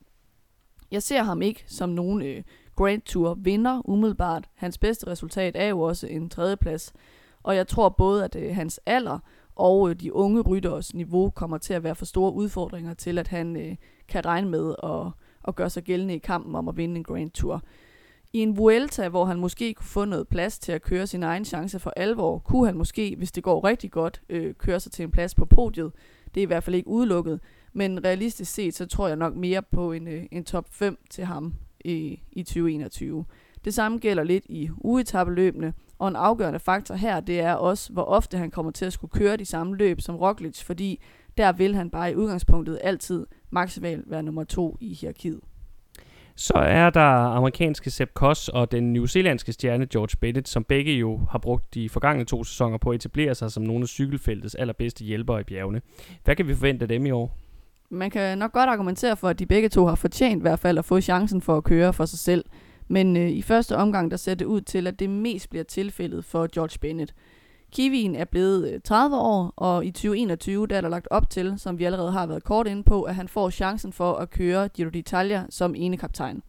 Jeg 0.92 1.04
ser 1.04 1.24
ham 1.24 1.42
ikke 1.42 1.64
som 1.68 1.90
nogen 1.90 2.22
øh, 2.22 2.44
Grand 2.76 3.02
Tour 3.02 3.34
vinder 3.34 3.90
umiddelbart. 3.90 4.50
Hans 4.56 4.78
bedste 4.78 5.08
resultat 5.08 5.56
er 5.56 5.68
jo 5.68 5.80
også 5.80 6.08
en 6.08 6.30
tredjeplads. 6.30 6.94
Og 7.44 7.56
jeg 7.56 7.68
tror 7.68 7.90
både, 7.90 8.24
at 8.24 8.36
øh, 8.36 8.56
hans 8.56 8.80
alder 8.86 9.20
og 9.56 9.90
øh, 9.90 9.96
de 9.96 10.14
unge 10.14 10.42
rytteres 10.42 10.94
niveau 10.94 11.30
kommer 11.30 11.58
til 11.58 11.74
at 11.74 11.84
være 11.84 11.96
for 11.96 12.06
store 12.06 12.34
udfordringer 12.34 12.94
til, 12.94 13.18
at 13.18 13.28
han 13.28 13.56
øh, 13.56 13.76
kan 14.08 14.26
regne 14.26 14.50
med 14.50 14.76
at, 14.84 15.12
at 15.48 15.56
gøre 15.56 15.70
sig 15.70 15.84
gældende 15.84 16.16
i 16.16 16.20
kampen 16.20 16.56
om 16.56 16.68
at 16.68 16.78
vinde 16.78 16.96
en 16.96 17.04
Grand 17.04 17.32
Tour. 17.32 17.62
I 18.34 18.40
en 18.40 18.58
Vuelta, 18.58 19.10
hvor 19.10 19.26
han 19.26 19.40
måske 19.40 19.74
kunne 19.74 19.86
få 19.86 20.06
noget 20.06 20.28
plads 20.28 20.60
til 20.60 20.72
at 20.72 20.82
køre 20.82 21.08
sin 21.08 21.24
egen 21.24 21.46
chance 21.46 21.80
for 21.80 21.94
alvor, 21.96 22.40
kunne 22.40 22.66
han 22.66 22.78
måske, 22.78 23.16
hvis 23.18 23.32
det 23.32 23.44
går 23.44 23.64
rigtig 23.64 23.92
godt, 23.92 24.22
øh, 24.30 24.54
køre 24.54 24.80
sig 24.80 24.92
til 24.92 25.04
en 25.04 25.12
plads 25.12 25.36
på 25.36 25.46
podiet. 25.46 25.92
Det 26.36 26.42
er 26.42 26.44
i 26.44 26.46
hvert 26.46 26.64
fald 26.64 26.76
ikke 26.76 26.90
udelukket, 26.90 27.40
men 27.74 28.06
realistisk 28.06 28.54
set, 28.54 28.76
så 28.76 28.86
tror 28.86 29.08
jeg 29.08 29.16
nok 29.16 29.36
mere 29.36 29.62
på 29.62 29.92
en, 29.92 30.08
øh, 30.08 30.24
en 30.32 30.44
top 30.44 30.66
5 30.70 30.98
til 31.10 31.26
ham 31.26 31.54
i, 31.84 32.22
i 32.32 32.44
2021. 32.44 33.26
Det 33.66 33.74
samme 33.74 33.98
gælder 33.98 34.24
lidt 34.24 34.46
i 34.50 34.70
ugetabeløbene, 34.78 35.74
og 36.00 36.08
en 36.08 36.16
afgørende 36.16 36.60
faktor 36.60 36.96
her, 36.96 37.20
det 37.20 37.40
er 37.40 37.54
også, 37.54 37.94
hvor 37.94 38.04
ofte 38.04 38.38
han 38.38 38.52
kommer 38.52 38.72
til 38.72 38.86
at 38.86 38.94
skulle 38.94 39.12
køre 39.12 39.38
de 39.38 39.46
samme 39.46 39.76
løb 39.76 40.02
som 40.02 40.16
Roglic, 40.16 40.64
fordi 40.64 41.02
der 41.38 41.52
vil 41.52 41.76
han 41.76 41.90
bare 41.90 42.12
i 42.12 42.16
udgangspunktet 42.16 42.80
altid 42.84 43.26
maksimalt 43.50 44.12
være 44.12 44.24
nummer 44.24 44.44
to 44.44 44.78
i 44.80 44.94
hierarkiet. 44.94 45.40
Så 46.36 46.54
er 46.54 46.90
der 46.90 47.36
amerikanske 47.36 47.92
Sepp 47.92 48.14
Koss 48.14 48.50
og 48.50 48.72
den 48.72 48.94
newzealandske 48.94 49.54
stjerne 49.54 49.86
George 49.86 50.18
Bennett, 50.22 50.50
som 50.50 50.64
begge 50.64 50.94
jo 50.94 51.20
har 51.32 51.40
brugt 51.40 51.74
de 51.74 51.90
forgangne 51.90 52.26
to 52.26 52.44
sæsoner 52.44 52.78
på 52.78 52.90
at 52.90 52.96
etablere 52.96 53.36
sig 53.36 53.52
som 53.52 53.64
nogle 53.64 53.82
af 53.82 53.88
cykelfeltets 53.88 54.56
allerbedste 54.56 55.04
hjælpere 55.04 55.42
i 55.42 55.44
bjergene. 55.44 55.82
Hvad 56.24 56.36
kan 56.36 56.48
vi 56.48 56.56
forvente 56.56 56.84
af 56.84 56.88
dem 56.88 57.06
i 57.06 57.12
år? 57.12 57.38
Man 57.94 58.12
kan 58.12 58.38
nok 58.38 58.52
godt 58.52 58.70
argumentere 58.70 59.18
for, 59.18 59.30
at 59.30 59.40
de 59.40 59.46
begge 59.46 59.70
to 59.70 59.86
har 59.86 59.96
fortjent 59.96 60.40
i 60.40 60.42
hvert 60.42 60.60
fald 60.60 60.78
at 60.78 60.86
få 60.86 61.02
chancen 61.02 61.42
for 61.42 61.58
at 61.58 61.64
køre 61.64 61.94
for 61.94 62.06
sig 62.06 62.20
selv. 62.20 62.46
Men 62.88 63.18
øh, 63.18 63.30
i 63.30 63.42
første 63.42 63.78
omgang, 63.78 64.12
der 64.12 64.18
ser 64.18 64.36
det 64.36 64.46
ud 64.46 64.62
til, 64.62 64.88
at 64.88 65.00
det 65.00 65.10
mest 65.10 65.50
bliver 65.50 65.64
tilfældet 65.64 66.26
for 66.26 66.48
George 66.54 66.78
Bennett. 66.82 67.14
Kiwien 67.72 68.16
er 68.16 68.26
blevet 68.26 68.74
øh, 68.74 68.82
30 68.82 69.18
år, 69.18 69.54
og 69.56 69.86
i 69.86 69.92
2021 69.92 70.68
der 70.68 70.78
er 70.78 70.82
der 70.82 70.90
lagt 70.90 71.08
op 71.12 71.30
til, 71.30 71.54
som 71.58 71.80
vi 71.80 71.84
allerede 71.84 72.12
har 72.12 72.26
været 72.26 72.44
kort 72.44 72.68
inde 72.68 72.84
på, 72.84 73.04
at 73.04 73.16
han 73.16 73.28
får 73.28 73.50
chancen 73.50 73.94
for 73.94 74.14
at 74.14 74.30
køre 74.30 74.70
Giro 74.70 74.90
d'Italia 74.90 75.46
som 75.50 75.76
ene 75.76 75.98
kaptajn. 75.98 76.44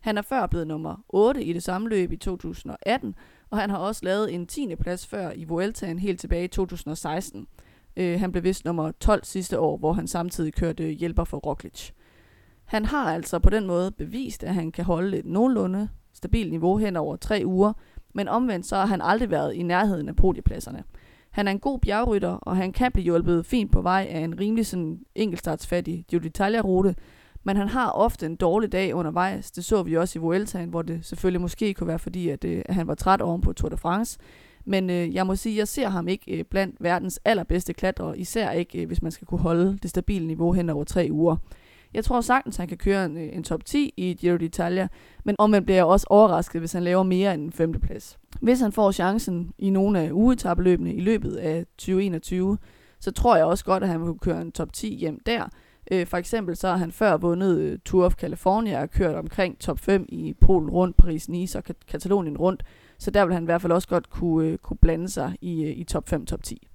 Han 0.00 0.18
er 0.18 0.22
før 0.22 0.46
blevet 0.46 0.66
nummer 0.66 1.04
8 1.08 1.44
i 1.44 1.52
det 1.52 1.62
samme 1.62 1.88
løb 1.88 2.12
i 2.12 2.16
2018, 2.16 3.14
og 3.50 3.58
han 3.58 3.70
har 3.70 3.78
også 3.78 4.00
lavet 4.04 4.34
en 4.34 4.46
10. 4.46 4.76
plads 4.76 5.06
før 5.06 5.30
i 5.36 5.44
Vueltaen 5.44 5.98
helt 5.98 6.20
tilbage 6.20 6.44
i 6.44 6.48
2016. 6.48 7.46
Øh, 7.96 8.20
han 8.20 8.32
blev 8.32 8.44
vist 8.44 8.64
nummer 8.64 8.92
12 9.00 9.24
sidste 9.24 9.58
år, 9.58 9.76
hvor 9.76 9.92
han 9.92 10.06
samtidig 10.06 10.54
kørte 10.54 10.90
hjælper 10.90 11.24
for 11.24 11.36
Roglic. 11.36 11.90
Han 12.64 12.84
har 12.84 13.12
altså 13.12 13.38
på 13.38 13.50
den 13.50 13.66
måde 13.66 13.90
bevist, 13.90 14.44
at 14.44 14.54
han 14.54 14.72
kan 14.72 14.84
holde 14.84 15.18
et 15.18 15.26
nogenlunde 15.26 15.88
stabilt 16.12 16.50
niveau 16.50 16.76
hen 16.76 16.96
over 16.96 17.16
tre 17.16 17.42
uger, 17.44 17.72
men 18.14 18.28
omvendt 18.28 18.66
så 18.66 18.76
har 18.76 18.86
han 18.86 19.00
aldrig 19.02 19.30
været 19.30 19.54
i 19.54 19.62
nærheden 19.62 20.08
af 20.08 20.16
podiepladserne. 20.16 20.84
Han 21.30 21.48
er 21.48 21.52
en 21.52 21.58
god 21.58 21.78
bjergrytter, 21.78 22.30
og 22.30 22.56
han 22.56 22.72
kan 22.72 22.92
blive 22.92 23.04
hjulpet 23.04 23.46
fint 23.46 23.72
på 23.72 23.82
vej 23.82 24.06
af 24.10 24.18
en 24.20 24.40
rimelig 24.40 24.66
sådan 24.66 24.98
enkeltstartsfattig 25.14 26.04
Giro 26.08 26.22
d'Italia-rute, 26.22 26.94
men 27.44 27.56
han 27.56 27.68
har 27.68 27.90
ofte 27.90 28.26
en 28.26 28.36
dårlig 28.36 28.72
dag 28.72 28.94
undervejs. 28.94 29.50
Det 29.50 29.64
så 29.64 29.82
vi 29.82 29.96
også 29.96 30.18
i 30.18 30.22
Vueltaen, 30.22 30.68
hvor 30.68 30.82
det 30.82 31.04
selvfølgelig 31.06 31.40
måske 31.40 31.74
kunne 31.74 31.88
være 31.88 31.98
fordi, 31.98 32.28
at, 32.28 32.44
øh, 32.44 32.62
at 32.66 32.74
han 32.74 32.86
var 32.86 32.94
træt 32.94 33.20
oven 33.20 33.40
på 33.40 33.52
Tour 33.52 33.68
de 33.68 33.76
France. 33.76 34.18
Men 34.64 34.90
øh, 34.90 35.14
jeg 35.14 35.26
må 35.26 35.36
sige, 35.36 35.56
jeg 35.56 35.68
ser 35.68 35.88
ham 35.88 36.08
ikke 36.08 36.38
øh, 36.38 36.44
blandt 36.44 36.76
verdens 36.80 37.20
allerbedste 37.24 37.72
klatrere, 37.72 38.18
især 38.18 38.50
ikke, 38.50 38.82
øh, 38.82 38.86
hvis 38.86 39.02
man 39.02 39.12
skal 39.12 39.26
kunne 39.26 39.40
holde 39.40 39.78
det 39.82 39.90
stabile 39.90 40.26
niveau 40.26 40.52
hen 40.52 40.70
over 40.70 40.84
tre 40.84 41.08
uger. 41.10 41.36
Jeg 41.94 42.04
tror 42.04 42.20
sagtens, 42.20 42.56
han 42.56 42.68
kan 42.68 42.76
køre 42.76 43.04
en, 43.04 43.16
øh, 43.16 43.36
en 43.36 43.44
top 43.44 43.64
10 43.64 43.94
i 43.96 44.14
Giro 44.14 44.36
d'Italia, 44.36 44.86
men 45.24 45.36
om 45.38 45.50
man 45.50 45.64
bliver 45.64 45.82
også 45.82 46.06
overrasket, 46.10 46.60
hvis 46.60 46.72
han 46.72 46.82
laver 46.82 47.02
mere 47.02 47.34
end 47.34 47.42
en 47.42 47.52
femteplads. 47.52 48.18
Hvis 48.40 48.60
han 48.60 48.72
får 48.72 48.92
chancen 48.92 49.52
i 49.58 49.70
nogle 49.70 50.00
af 50.00 50.12
ugetabeløbene 50.12 50.94
i 50.94 51.00
løbet 51.00 51.36
af 51.36 51.64
2021, 51.78 52.58
så 53.00 53.10
tror 53.10 53.36
jeg 53.36 53.44
også 53.44 53.64
godt, 53.64 53.82
at 53.82 53.88
han 53.88 54.00
vil 54.00 54.06
kunne 54.06 54.18
køre 54.18 54.40
en 54.40 54.52
top 54.52 54.72
10 54.72 54.96
hjem 54.96 55.20
der. 55.26 55.48
Øh, 55.90 56.06
for 56.06 56.16
eksempel 56.16 56.56
så 56.56 56.68
har 56.68 56.76
han 56.76 56.92
før 56.92 57.16
vundet 57.16 57.58
øh, 57.58 57.78
Tour 57.84 58.04
of 58.04 58.14
California 58.14 58.82
og 58.82 58.90
kørt 58.90 59.14
omkring 59.14 59.58
top 59.58 59.78
5 59.78 60.06
i 60.08 60.34
Polen 60.40 60.70
rundt, 60.70 60.96
Paris-Nice 61.02 61.58
og 61.58 61.64
Katalonien 61.88 62.38
rundt. 62.38 62.62
Så 62.98 63.10
der 63.10 63.24
vil 63.24 63.34
han 63.34 63.42
i 63.42 63.44
hvert 63.44 63.62
fald 63.62 63.72
også 63.72 63.88
godt 63.88 64.10
kunne, 64.10 64.48
øh, 64.48 64.58
kunne 64.58 64.76
blande 64.76 65.08
sig 65.08 65.36
i, 65.40 65.64
øh, 65.64 65.70
i 65.70 65.84
top 65.84 66.08
5, 66.08 66.26
top 66.26 66.42
10. 66.42 66.68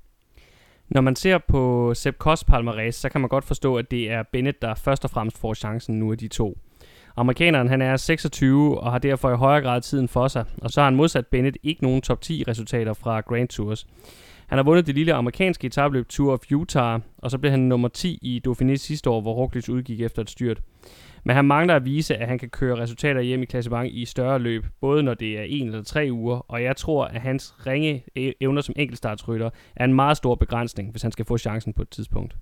Når 0.89 1.01
man 1.01 1.15
ser 1.15 1.38
på 1.47 1.93
Sepp 1.93 2.17
Koss 2.17 2.43
palmarès, 2.51 2.91
så 2.91 3.10
kan 3.10 3.21
man 3.21 3.29
godt 3.29 3.45
forstå, 3.45 3.75
at 3.77 3.91
det 3.91 4.12
er 4.12 4.23
Bennett, 4.32 4.62
der 4.62 4.75
først 4.75 5.03
og 5.03 5.10
fremmest 5.10 5.38
får 5.38 5.53
chancen 5.53 5.99
nu 5.99 6.12
af 6.12 6.17
de 6.17 6.27
to. 6.27 6.58
Amerikaneren 7.17 7.67
han 7.67 7.82
er 7.82 7.97
26 7.97 8.79
og 8.79 8.91
har 8.91 8.99
derfor 8.99 9.32
i 9.32 9.36
højere 9.36 9.62
grad 9.62 9.82
tiden 9.82 10.08
for 10.08 10.27
sig, 10.27 10.45
og 10.62 10.69
så 10.69 10.82
har 10.82 10.86
han 10.86 10.95
modsat 10.95 11.27
Bennett 11.27 11.58
ikke 11.63 11.84
nogen 11.84 12.01
top 12.01 12.21
10 12.21 12.43
resultater 12.47 12.93
fra 12.93 13.19
Grand 13.19 13.47
Tours. 13.47 13.88
Han 14.47 14.58
har 14.58 14.63
vundet 14.63 14.88
det 14.88 14.95
lille 14.95 15.13
amerikanske 15.13 15.67
etabløb 15.67 16.08
Tour 16.08 16.34
of 16.34 16.51
Utah, 16.51 16.99
og 17.17 17.32
så 17.32 17.38
blev 17.38 17.51
han 17.51 17.60
nummer 17.60 17.88
10 17.88 18.19
i 18.21 18.41
Dauphiné 18.47 18.75
sidste 18.75 19.10
år, 19.10 19.21
hvor 19.21 19.34
Roglic 19.34 19.69
udgik 19.69 20.01
efter 20.01 20.21
et 20.21 20.29
styrt. 20.29 20.62
Men 21.23 21.36
han 21.36 21.45
mangler 21.45 21.75
at 21.75 21.86
vise, 21.86 22.15
at 22.15 22.27
han 22.27 22.39
kan 22.39 22.49
køre 22.49 22.77
resultater 22.77 23.21
hjem 23.21 23.41
i 23.41 23.45
klassement 23.45 23.93
i 23.93 24.05
større 24.05 24.39
løb, 24.39 24.65
både 24.82 25.03
når 25.03 25.13
det 25.13 25.39
er 25.39 25.43
en 25.43 25.67
eller 25.67 25.84
tre 25.84 26.10
uger, 26.12 26.38
og 26.38 26.63
jeg 26.63 26.75
tror, 26.75 27.05
at 27.05 27.21
hans 27.21 27.67
ringe 27.67 28.03
e- 28.19 28.38
evner 28.41 28.62
som 28.62 28.75
enkeltstartsrytter 28.77 29.49
er 29.75 29.86
en 29.86 29.93
meget 29.93 30.17
stor 30.17 30.36
begrænsning, 30.36 30.91
hvis 30.91 31.01
han 31.01 31.12
skal 31.12 31.25
få 31.25 31.38
chancen 31.38 31.73
på 31.73 31.82
et 31.82 31.89
tidspunkt. 31.89 32.36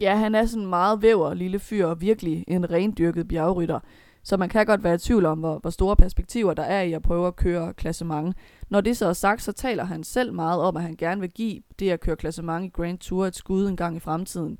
Ja, 0.00 0.16
han 0.16 0.34
er 0.34 0.46
sådan 0.46 0.62
en 0.62 0.68
meget 0.70 1.02
væver 1.02 1.34
lille 1.34 1.58
fyr, 1.58 1.86
og 1.86 2.00
virkelig 2.00 2.44
en 2.48 2.70
rendyrket 2.70 3.28
bjergrytter. 3.28 3.80
Så 4.26 4.36
man 4.36 4.48
kan 4.48 4.66
godt 4.66 4.84
være 4.84 4.94
i 4.94 4.98
tvivl 4.98 5.26
om, 5.26 5.38
hvor, 5.38 5.58
hvor 5.58 5.70
store 5.70 5.96
perspektiver 5.96 6.54
der 6.54 6.62
er 6.62 6.82
i 6.82 6.92
at 6.92 7.02
prøve 7.02 7.26
at 7.26 7.36
køre 7.36 7.74
klassement. 7.74 8.36
Når 8.70 8.80
det 8.80 8.96
så 8.96 9.06
er 9.06 9.12
sagt, 9.12 9.42
så 9.42 9.52
taler 9.52 9.84
han 9.84 10.04
selv 10.04 10.32
meget 10.32 10.60
om, 10.60 10.76
at 10.76 10.82
han 10.82 10.96
gerne 10.96 11.20
vil 11.20 11.30
give 11.30 11.60
det 11.78 11.90
at 11.90 12.00
køre 12.00 12.16
klassement 12.16 12.64
i 12.64 12.68
Grand 12.68 12.98
Tour 12.98 13.26
et 13.26 13.36
skud 13.36 13.68
en 13.68 13.76
gang 13.76 13.96
i 13.96 14.00
fremtiden. 14.00 14.58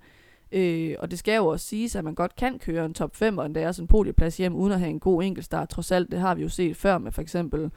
Øh, 0.56 0.94
og 0.98 1.10
det 1.10 1.18
skal 1.18 1.36
jo 1.36 1.46
også 1.46 1.66
siges, 1.66 1.96
at 1.96 2.04
man 2.04 2.14
godt 2.14 2.36
kan 2.36 2.58
køre 2.58 2.84
en 2.84 2.94
top 2.94 3.16
5, 3.16 3.38
og 3.38 3.46
endda 3.46 3.68
også 3.68 3.82
en 3.82 3.88
podieplads 3.88 4.36
hjem, 4.36 4.54
uden 4.54 4.72
at 4.72 4.78
have 4.78 4.90
en 4.90 5.00
god 5.00 5.22
enkeltstart. 5.22 5.68
Trods 5.68 5.92
alt, 5.92 6.10
det 6.10 6.20
har 6.20 6.34
vi 6.34 6.42
jo 6.42 6.48
set 6.48 6.76
før 6.76 6.98
med 6.98 7.12
for 7.12 7.22
eksempel 7.22 7.70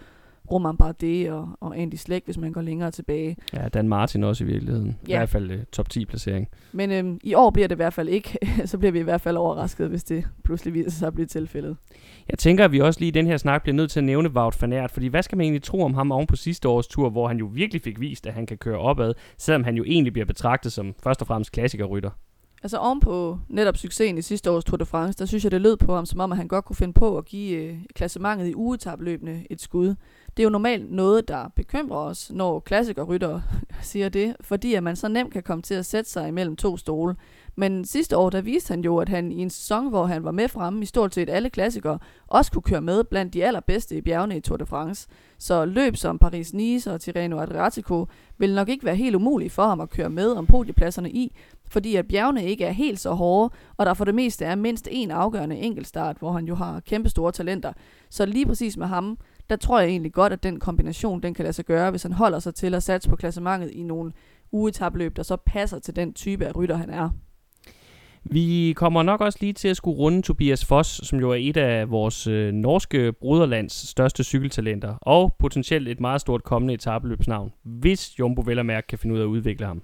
Roman 0.52 0.78
Bardet 0.78 1.32
og, 1.32 1.50
og 1.60 1.80
Andy 1.80 1.96
Slæk, 1.96 2.26
hvis 2.26 2.38
man 2.38 2.52
går 2.52 2.62
længere 2.62 2.92
tilbage. 2.92 3.38
Ja, 3.54 3.68
Dan 3.70 3.88
Martin 3.88 4.24
også 4.24 4.44
i 4.44 4.48
virkeligheden. 4.48 4.98
Ja. 5.08 5.14
I 5.14 5.18
hvert 5.18 5.30
fald 5.30 5.52
uh, 5.52 5.58
top 5.72 5.90
10 5.90 6.06
placering. 6.06 6.48
Men 6.72 6.92
øhm, 6.92 7.20
i 7.24 7.34
år 7.34 7.50
bliver 7.50 7.68
det 7.68 7.76
i 7.76 7.78
hvert 7.78 7.94
fald 7.94 8.10
ikke. 8.10 8.38
så 8.66 8.78
bliver 8.78 8.92
vi 8.92 9.00
i 9.00 9.04
hvert 9.04 9.22
fald 9.22 9.38
overrasket, 9.38 9.90
hvis 9.90 10.04
det 10.04 10.26
pludselig 10.44 10.74
viser 10.74 10.92
sig 10.92 11.08
at 11.08 11.14
blive 11.14 11.26
tilfældet. 11.26 11.78
Jeg 12.30 12.38
tænker, 12.40 12.66
at 12.66 12.72
vi 12.72 12.80
også 12.80 13.00
lige 13.00 13.08
i 13.08 13.12
den 13.12 13.28
her 13.28 13.38
snak 13.38 13.64
bliver 13.64 13.76
nødt 13.76 13.92
til 13.92 14.00
at 14.00 14.04
nævne 14.04 14.30
Wout 14.30 14.62
van 14.62 14.74
Aert, 14.74 14.92
fordi 14.92 15.08
hvad 15.08 15.24
skal 15.24 15.38
man 15.38 15.44
egentlig 15.44 15.64
tro 15.64 15.84
om 15.84 15.94
ham 15.94 16.12
oven 16.12 16.28
på 16.28 16.36
sidste 16.36 16.68
års 16.68 16.88
tur, 16.88 17.10
hvor 17.10 17.28
han 17.28 17.38
jo 17.38 17.46
virkelig 17.46 17.82
fik 17.82 18.00
vist, 18.00 18.28
at 18.28 18.34
han 18.34 18.46
kan 18.46 18.58
køre 18.58 18.78
opad, 18.78 19.14
selvom 19.38 19.64
han 19.64 19.76
jo 19.76 19.84
egentlig 19.84 20.14
bliver 20.14 20.26
betragtet 20.26 20.72
som 20.72 20.96
først 21.04 21.22
og 21.22 21.28
fremmest 21.28 21.52
klassikerrytter. 21.52 22.10
Altså 22.64 22.78
oven 22.78 23.00
på 23.00 23.40
netop 23.48 23.78
succesen 23.78 24.18
i 24.18 24.22
sidste 24.22 24.52
års 24.52 24.64
Tour 24.64 24.78
de 24.78 24.86
France, 24.86 25.20
der 25.20 25.26
synes 25.26 25.44
jeg, 25.44 25.52
det 25.52 25.62
lød 25.62 25.78
på 25.78 25.96
ham, 25.96 26.06
som 26.06 26.20
om 26.20 26.32
at 26.32 26.38
han 26.38 26.48
godt 26.48 26.66
kunne 26.66 26.76
finde 26.76 26.94
på 26.94 27.18
at 27.18 27.26
give 27.26 27.58
øh, 27.58 27.78
klassementet 27.96 28.48
i 28.48 28.56
ugetabløbende 28.56 29.46
et 29.50 29.62
skud. 29.62 29.96
Det 30.38 30.44
er 30.44 30.44
jo 30.44 30.50
normalt 30.50 30.92
noget, 30.92 31.28
der 31.28 31.48
bekymrer 31.56 31.98
os, 31.98 32.32
når 32.32 32.60
klassikerrytter 32.60 33.42
siger 33.82 34.10
det, 34.10 34.36
fordi 34.42 34.74
at 34.74 34.84
man 34.84 34.96
så 34.96 35.08
nemt 35.08 35.34
kan 35.34 35.44
komme 35.44 35.62
til 35.62 35.74
at 35.74 35.86
sætte 35.86 36.10
sig 36.10 36.28
imellem 36.28 36.56
to 36.56 36.78
stole. 36.78 37.16
Men 37.56 37.86
sidste 37.86 38.18
år, 38.18 38.30
der 38.30 38.42
viste 38.42 38.72
han 38.72 38.82
jo, 38.82 38.98
at 38.98 39.10
han 39.10 39.32
i 39.32 39.38
en 39.42 39.50
sæson, 39.50 39.90
hvor 39.90 40.06
han 40.06 40.24
var 40.24 40.32
med 40.32 40.48
fremme 40.48 40.82
i 40.82 40.86
stort 40.86 41.14
set 41.14 41.30
alle 41.30 41.50
klassikere, 41.50 42.00
også 42.28 42.52
kunne 42.52 42.62
køre 42.62 42.82
med 42.82 43.04
blandt 43.04 43.34
de 43.34 43.46
allerbedste 43.46 43.98
i 43.98 44.02
bjergene 44.02 44.38
i 44.38 44.42
Tour 44.42 44.58
de 44.58 44.66
France. 44.66 45.08
Så 45.38 45.66
løb 45.66 45.96
som 45.96 46.20
Paris-Nice 46.24 46.92
og 46.92 47.02
Tirreno 47.02 47.40
Adriatico 47.40 48.08
vil 48.38 48.56
nok 48.56 48.70
ikke 48.70 48.86
være 48.86 48.96
helt 48.96 49.16
umuligt 49.16 49.54
for 49.54 49.64
ham 49.64 49.82
at 49.82 49.90
køre 49.90 50.10
med 50.10 50.32
om 50.32 50.46
podiepladserne 50.46 51.12
i, 51.12 51.36
fordi 51.70 51.96
at 51.96 52.08
bjergene 52.08 52.46
ikke 52.46 52.66
er 52.66 52.72
helt 52.72 53.00
så 53.00 53.14
hårde, 53.14 53.54
og 53.78 53.86
der 53.86 53.94
for 53.94 54.06
det 54.06 54.16
meste 54.16 54.46
er 54.46 54.56
mindst 54.56 54.88
en 54.92 55.12
afgørende 55.12 55.58
enkeltstart, 55.58 56.18
hvor 56.20 56.32
han 56.32 56.46
jo 56.46 56.56
har 56.56 56.80
kæmpe 56.80 57.10
store 57.10 57.32
talenter. 57.32 57.74
Så 58.10 58.26
lige 58.26 58.46
præcis 58.46 58.78
med 58.78 58.88
ham, 58.88 59.18
der 59.50 59.56
tror 59.56 59.80
jeg 59.80 59.90
egentlig 59.90 60.14
godt, 60.14 60.34
at 60.34 60.44
den 60.44 60.60
kombination, 60.60 61.24
den 61.24 61.34
kan 61.34 61.44
lade 61.44 61.54
sig 61.54 61.66
gøre, 61.66 61.90
hvis 61.92 62.04
han 62.04 62.12
holder 62.12 62.40
sig 62.40 62.56
til 62.56 62.76
at 62.76 62.84
satse 62.84 63.10
på 63.10 63.16
klassementet 63.16 63.72
i 63.72 63.84
nogle 63.84 64.12
ugetabløb, 64.52 65.16
der 65.16 65.24
så 65.24 65.38
passer 65.46 65.80
til 65.80 65.96
den 65.96 66.14
type 66.14 66.46
af 66.46 66.56
rytter, 66.56 66.78
han 66.78 66.90
er. 66.90 67.10
Vi 68.24 68.74
kommer 68.76 69.04
nok 69.04 69.22
også 69.22 69.38
lige 69.42 69.54
til 69.54 69.68
at 69.68 69.78
skulle 69.78 69.98
runde 69.98 70.22
Tobias 70.22 70.66
Foss, 70.66 71.08
som 71.08 71.20
jo 71.20 71.32
er 71.32 71.38
et 71.40 71.58
af 71.58 71.92
vores 71.92 72.28
øh, 72.28 72.54
norske 72.54 73.14
broderlands 73.14 73.90
største 73.90 74.24
cykeltalenter, 74.24 74.96
og 75.02 75.36
potentielt 75.40 75.88
et 75.88 76.00
meget 76.00 76.22
stort 76.22 76.44
kommende 76.44 76.74
etabeløbsnavn, 76.74 77.52
hvis 77.64 78.20
Jumbo 78.20 78.42
vel 78.46 78.66
mærke 78.66 78.88
kan 78.88 79.00
finde 79.00 79.16
ud 79.16 79.20
af 79.20 79.24
at 79.24 79.28
udvikle 79.28 79.66
ham. 79.66 79.82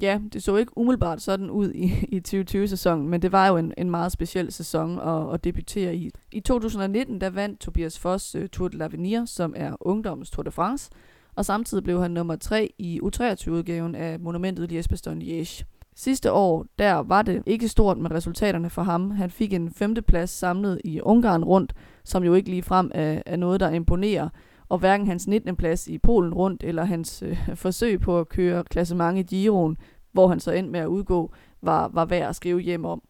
Ja, 0.00 0.20
det 0.32 0.42
så 0.42 0.56
ikke 0.56 0.78
umiddelbart 0.78 1.22
sådan 1.22 1.50
ud 1.50 1.72
i, 1.72 1.84
i 2.08 2.22
2020-sæsonen, 2.28 3.08
men 3.08 3.22
det 3.22 3.32
var 3.32 3.48
jo 3.48 3.56
en, 3.56 3.74
en 3.78 3.90
meget 3.90 4.12
speciel 4.12 4.52
sæson 4.52 4.98
at, 4.98 5.34
at 5.34 5.44
debutere 5.44 5.96
i. 5.96 6.10
I 6.32 6.40
2019 6.40 7.20
der 7.20 7.30
vandt 7.30 7.60
Tobias 7.60 7.98
Foss 7.98 8.34
uh, 8.36 8.42
Tour 8.52 8.68
de 8.68 8.84
l'Avenir, 8.84 9.26
som 9.26 9.54
er 9.56 9.76
ungdommens 9.80 10.30
Tour 10.30 10.42
de 10.42 10.50
France, 10.50 10.90
og 11.34 11.44
samtidig 11.44 11.84
blev 11.84 12.02
han 12.02 12.10
nummer 12.10 12.36
3 12.36 12.74
i 12.78 13.00
U23-udgaven 13.00 13.94
af 13.94 14.20
monumentet 14.20 14.68
Liesbeston 14.68 15.22
Liège. 15.22 15.64
Sidste 15.96 16.32
år, 16.32 16.66
der 16.78 16.94
var 16.94 17.22
det 17.22 17.42
ikke 17.46 17.68
stort 17.68 17.98
med 17.98 18.10
resultaterne 18.10 18.70
for 18.70 18.82
ham. 18.82 19.10
Han 19.10 19.30
fik 19.30 19.52
en 19.52 19.70
femteplads 19.70 20.30
samlet 20.30 20.80
i 20.84 21.00
Ungarn 21.00 21.44
rundt, 21.44 21.72
som 22.04 22.24
jo 22.24 22.34
ikke 22.34 22.50
lige 22.50 22.62
frem 22.62 22.90
er, 22.94 23.22
er 23.26 23.36
noget, 23.36 23.60
der 23.60 23.70
imponerer. 23.70 24.28
Og 24.68 24.78
hverken 24.78 25.06
hans 25.06 25.26
19. 25.26 25.56
plads 25.56 25.88
i 25.88 25.98
Polen 25.98 26.34
rundt, 26.34 26.62
eller 26.62 26.84
hans 26.84 27.22
øh, 27.26 27.38
forsøg 27.54 28.00
på 28.00 28.20
at 28.20 28.28
køre 28.28 28.64
klassement 28.64 29.18
i 29.18 29.22
Giroen, 29.22 29.76
hvor 30.12 30.28
han 30.28 30.40
så 30.40 30.52
endte 30.52 30.72
med 30.72 30.80
at 30.80 30.86
udgå, 30.86 31.34
var, 31.62 31.90
var 31.92 32.04
værd 32.04 32.28
at 32.28 32.36
skrive 32.36 32.60
hjem 32.60 32.84
om. 32.84 33.02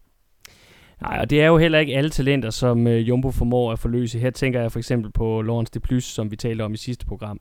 Nej, 1.02 1.18
og 1.20 1.30
det 1.30 1.42
er 1.42 1.46
jo 1.46 1.58
heller 1.58 1.78
ikke 1.78 1.96
alle 1.96 2.10
talenter, 2.10 2.50
som 2.50 2.86
øh, 2.86 3.08
Jumbo 3.08 3.30
formår 3.30 3.72
at 3.72 3.78
forløse. 3.78 4.18
Her 4.18 4.30
tænker 4.30 4.60
jeg 4.60 4.72
for 4.72 4.78
eksempel 4.78 5.12
på 5.12 5.42
Lawrence 5.42 5.70
de 5.74 5.80
Plus, 5.80 6.04
som 6.04 6.30
vi 6.30 6.36
talte 6.36 6.62
om 6.62 6.74
i 6.74 6.76
sidste 6.76 7.06
program. 7.06 7.40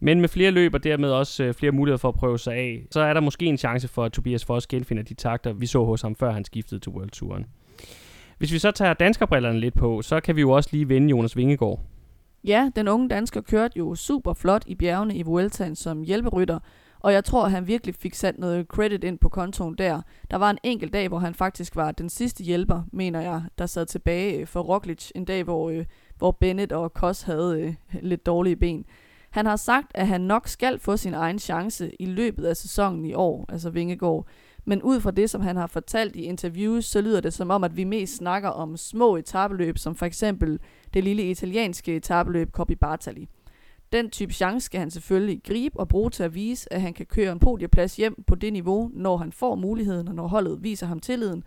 Men 0.00 0.20
med 0.20 0.28
flere 0.28 0.50
løb 0.50 0.74
og 0.74 0.84
dermed 0.84 1.10
også 1.10 1.44
øh, 1.44 1.54
flere 1.54 1.72
muligheder 1.72 1.98
for 1.98 2.08
at 2.08 2.14
prøve 2.14 2.38
sig 2.38 2.54
af, 2.54 2.86
så 2.90 3.00
er 3.00 3.14
der 3.14 3.20
måske 3.20 3.46
en 3.46 3.58
chance 3.58 3.88
for, 3.88 4.04
at 4.04 4.12
Tobias 4.12 4.44
Foss 4.44 4.66
genfinder 4.66 5.02
de 5.02 5.14
takter, 5.14 5.52
vi 5.52 5.66
så 5.66 5.84
hos 5.84 6.02
ham, 6.02 6.14
før 6.16 6.32
han 6.32 6.44
skiftede 6.44 6.80
til 6.80 6.92
World 6.92 7.10
Touren. 7.10 7.46
Hvis 8.38 8.52
vi 8.52 8.58
så 8.58 8.70
tager 8.70 8.94
danskerbrillerne 8.94 9.60
lidt 9.60 9.74
på, 9.74 10.02
så 10.02 10.20
kan 10.20 10.36
vi 10.36 10.40
jo 10.40 10.50
også 10.50 10.70
lige 10.72 10.88
vende 10.88 11.08
Jonas 11.08 11.36
Vingegaard. 11.36 11.80
Ja, 12.44 12.70
den 12.76 12.88
unge 12.88 13.08
dansker 13.08 13.40
kørte 13.40 13.78
jo 13.78 13.94
super 13.94 14.32
flot 14.32 14.64
i 14.66 14.74
bjergene 14.74 15.16
i 15.16 15.22
Vueltaen 15.22 15.76
som 15.76 16.02
hjælperytter, 16.02 16.58
og 17.00 17.12
jeg 17.12 17.24
tror, 17.24 17.44
at 17.44 17.50
han 17.50 17.66
virkelig 17.66 17.94
fik 17.94 18.14
sat 18.14 18.38
noget 18.38 18.66
credit 18.66 19.04
ind 19.04 19.18
på 19.18 19.28
kontoen 19.28 19.74
der. 19.74 20.02
Der 20.30 20.36
var 20.36 20.50
en 20.50 20.58
enkelt 20.62 20.92
dag, 20.92 21.08
hvor 21.08 21.18
han 21.18 21.34
faktisk 21.34 21.76
var 21.76 21.92
den 21.92 22.08
sidste 22.08 22.44
hjælper, 22.44 22.82
mener 22.92 23.20
jeg, 23.20 23.42
der 23.58 23.66
sad 23.66 23.86
tilbage 23.86 24.38
øh, 24.40 24.46
for 24.46 24.60
Roglic. 24.60 25.10
En 25.14 25.24
dag, 25.24 25.44
hvor, 25.44 25.70
øh, 25.70 25.84
hvor 26.18 26.30
Bennett 26.30 26.72
og 26.72 26.94
Kos 26.94 27.22
havde 27.22 27.60
øh, 27.60 27.74
lidt 28.02 28.26
dårlige 28.26 28.56
ben. 28.56 28.84
Han 29.30 29.46
har 29.46 29.56
sagt, 29.56 29.90
at 29.94 30.06
han 30.06 30.20
nok 30.20 30.48
skal 30.48 30.78
få 30.78 30.96
sin 30.96 31.14
egen 31.14 31.38
chance 31.38 32.02
i 32.02 32.06
løbet 32.06 32.44
af 32.44 32.56
sæsonen 32.56 33.04
i 33.04 33.14
år, 33.14 33.44
altså 33.48 33.70
Vingegaard. 33.70 34.26
Men 34.64 34.82
ud 34.82 35.00
fra 35.00 35.10
det, 35.10 35.30
som 35.30 35.40
han 35.40 35.56
har 35.56 35.66
fortalt 35.66 36.16
i 36.16 36.22
interviews, 36.22 36.84
så 36.84 37.00
lyder 37.00 37.20
det 37.20 37.32
som 37.32 37.50
om, 37.50 37.64
at 37.64 37.76
vi 37.76 37.84
mest 37.84 38.16
snakker 38.16 38.48
om 38.48 38.76
små 38.76 39.16
etabeløb, 39.16 39.78
som 39.78 39.94
for 39.94 40.06
eksempel 40.06 40.58
det 40.94 41.04
lille 41.04 41.30
italienske 41.30 41.96
etabeløb 41.96 42.50
Coppi 42.50 42.74
Bartali. 42.74 43.28
Den 43.92 44.10
type 44.10 44.32
chance 44.32 44.64
skal 44.64 44.80
han 44.80 44.90
selvfølgelig 44.90 45.40
gribe 45.44 45.80
og 45.80 45.88
bruge 45.88 46.10
til 46.10 46.22
at 46.22 46.34
vise, 46.34 46.72
at 46.72 46.80
han 46.80 46.94
kan 46.94 47.06
køre 47.06 47.32
en 47.32 47.38
podieplads 47.38 47.96
hjem 47.96 48.24
på 48.26 48.34
det 48.34 48.52
niveau, 48.52 48.90
når 48.94 49.16
han 49.16 49.32
får 49.32 49.54
muligheden, 49.54 50.08
og 50.08 50.14
når 50.14 50.26
holdet 50.26 50.62
viser 50.62 50.86
ham 50.86 51.00
tilliden. 51.00 51.44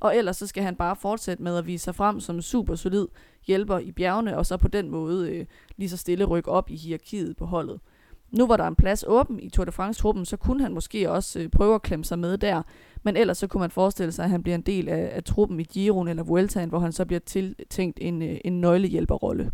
Og 0.00 0.16
ellers 0.16 0.36
så 0.36 0.46
skal 0.46 0.62
han 0.62 0.76
bare 0.76 0.96
fortsætte 0.96 1.42
med 1.42 1.56
at 1.56 1.66
vise 1.66 1.84
sig 1.84 1.94
frem 1.94 2.20
som 2.20 2.42
super 2.42 2.74
solid 2.74 3.06
hjælper 3.46 3.78
i 3.78 3.92
bjergene, 3.92 4.38
og 4.38 4.46
så 4.46 4.56
på 4.56 4.68
den 4.68 4.90
måde 4.90 5.30
øh, 5.30 5.46
lige 5.76 5.88
så 5.88 5.96
stille 5.96 6.24
rykke 6.24 6.50
op 6.50 6.70
i 6.70 6.76
hierarkiet 6.76 7.36
på 7.36 7.46
holdet. 7.46 7.80
Nu 8.32 8.46
var 8.46 8.56
der 8.56 8.66
en 8.66 8.74
plads 8.74 9.04
åben 9.08 9.40
i 9.40 9.50
Tour 9.50 9.64
de 9.64 9.72
France-truppen, 9.72 10.24
så 10.24 10.36
kunne 10.36 10.62
han 10.62 10.74
måske 10.74 11.10
også 11.10 11.40
øh, 11.40 11.48
prøve 11.48 11.74
at 11.74 11.82
klemme 11.82 12.04
sig 12.04 12.18
med 12.18 12.38
der. 12.38 12.62
Men 13.02 13.16
ellers 13.16 13.38
så 13.38 13.46
kunne 13.46 13.60
man 13.60 13.70
forestille 13.70 14.12
sig, 14.12 14.24
at 14.24 14.30
han 14.30 14.42
bliver 14.42 14.54
en 14.54 14.62
del 14.62 14.88
af, 14.88 15.10
af 15.12 15.24
truppen 15.24 15.60
i 15.60 15.64
Giroen 15.64 16.08
eller 16.08 16.22
Vueltaen, 16.22 16.68
hvor 16.68 16.78
han 16.78 16.92
så 16.92 17.04
bliver 17.04 17.20
tiltænkt 17.20 17.98
en, 18.02 18.22
øh, 18.22 18.38
en 18.44 18.60
nøglehjælperrolle. 18.60 19.50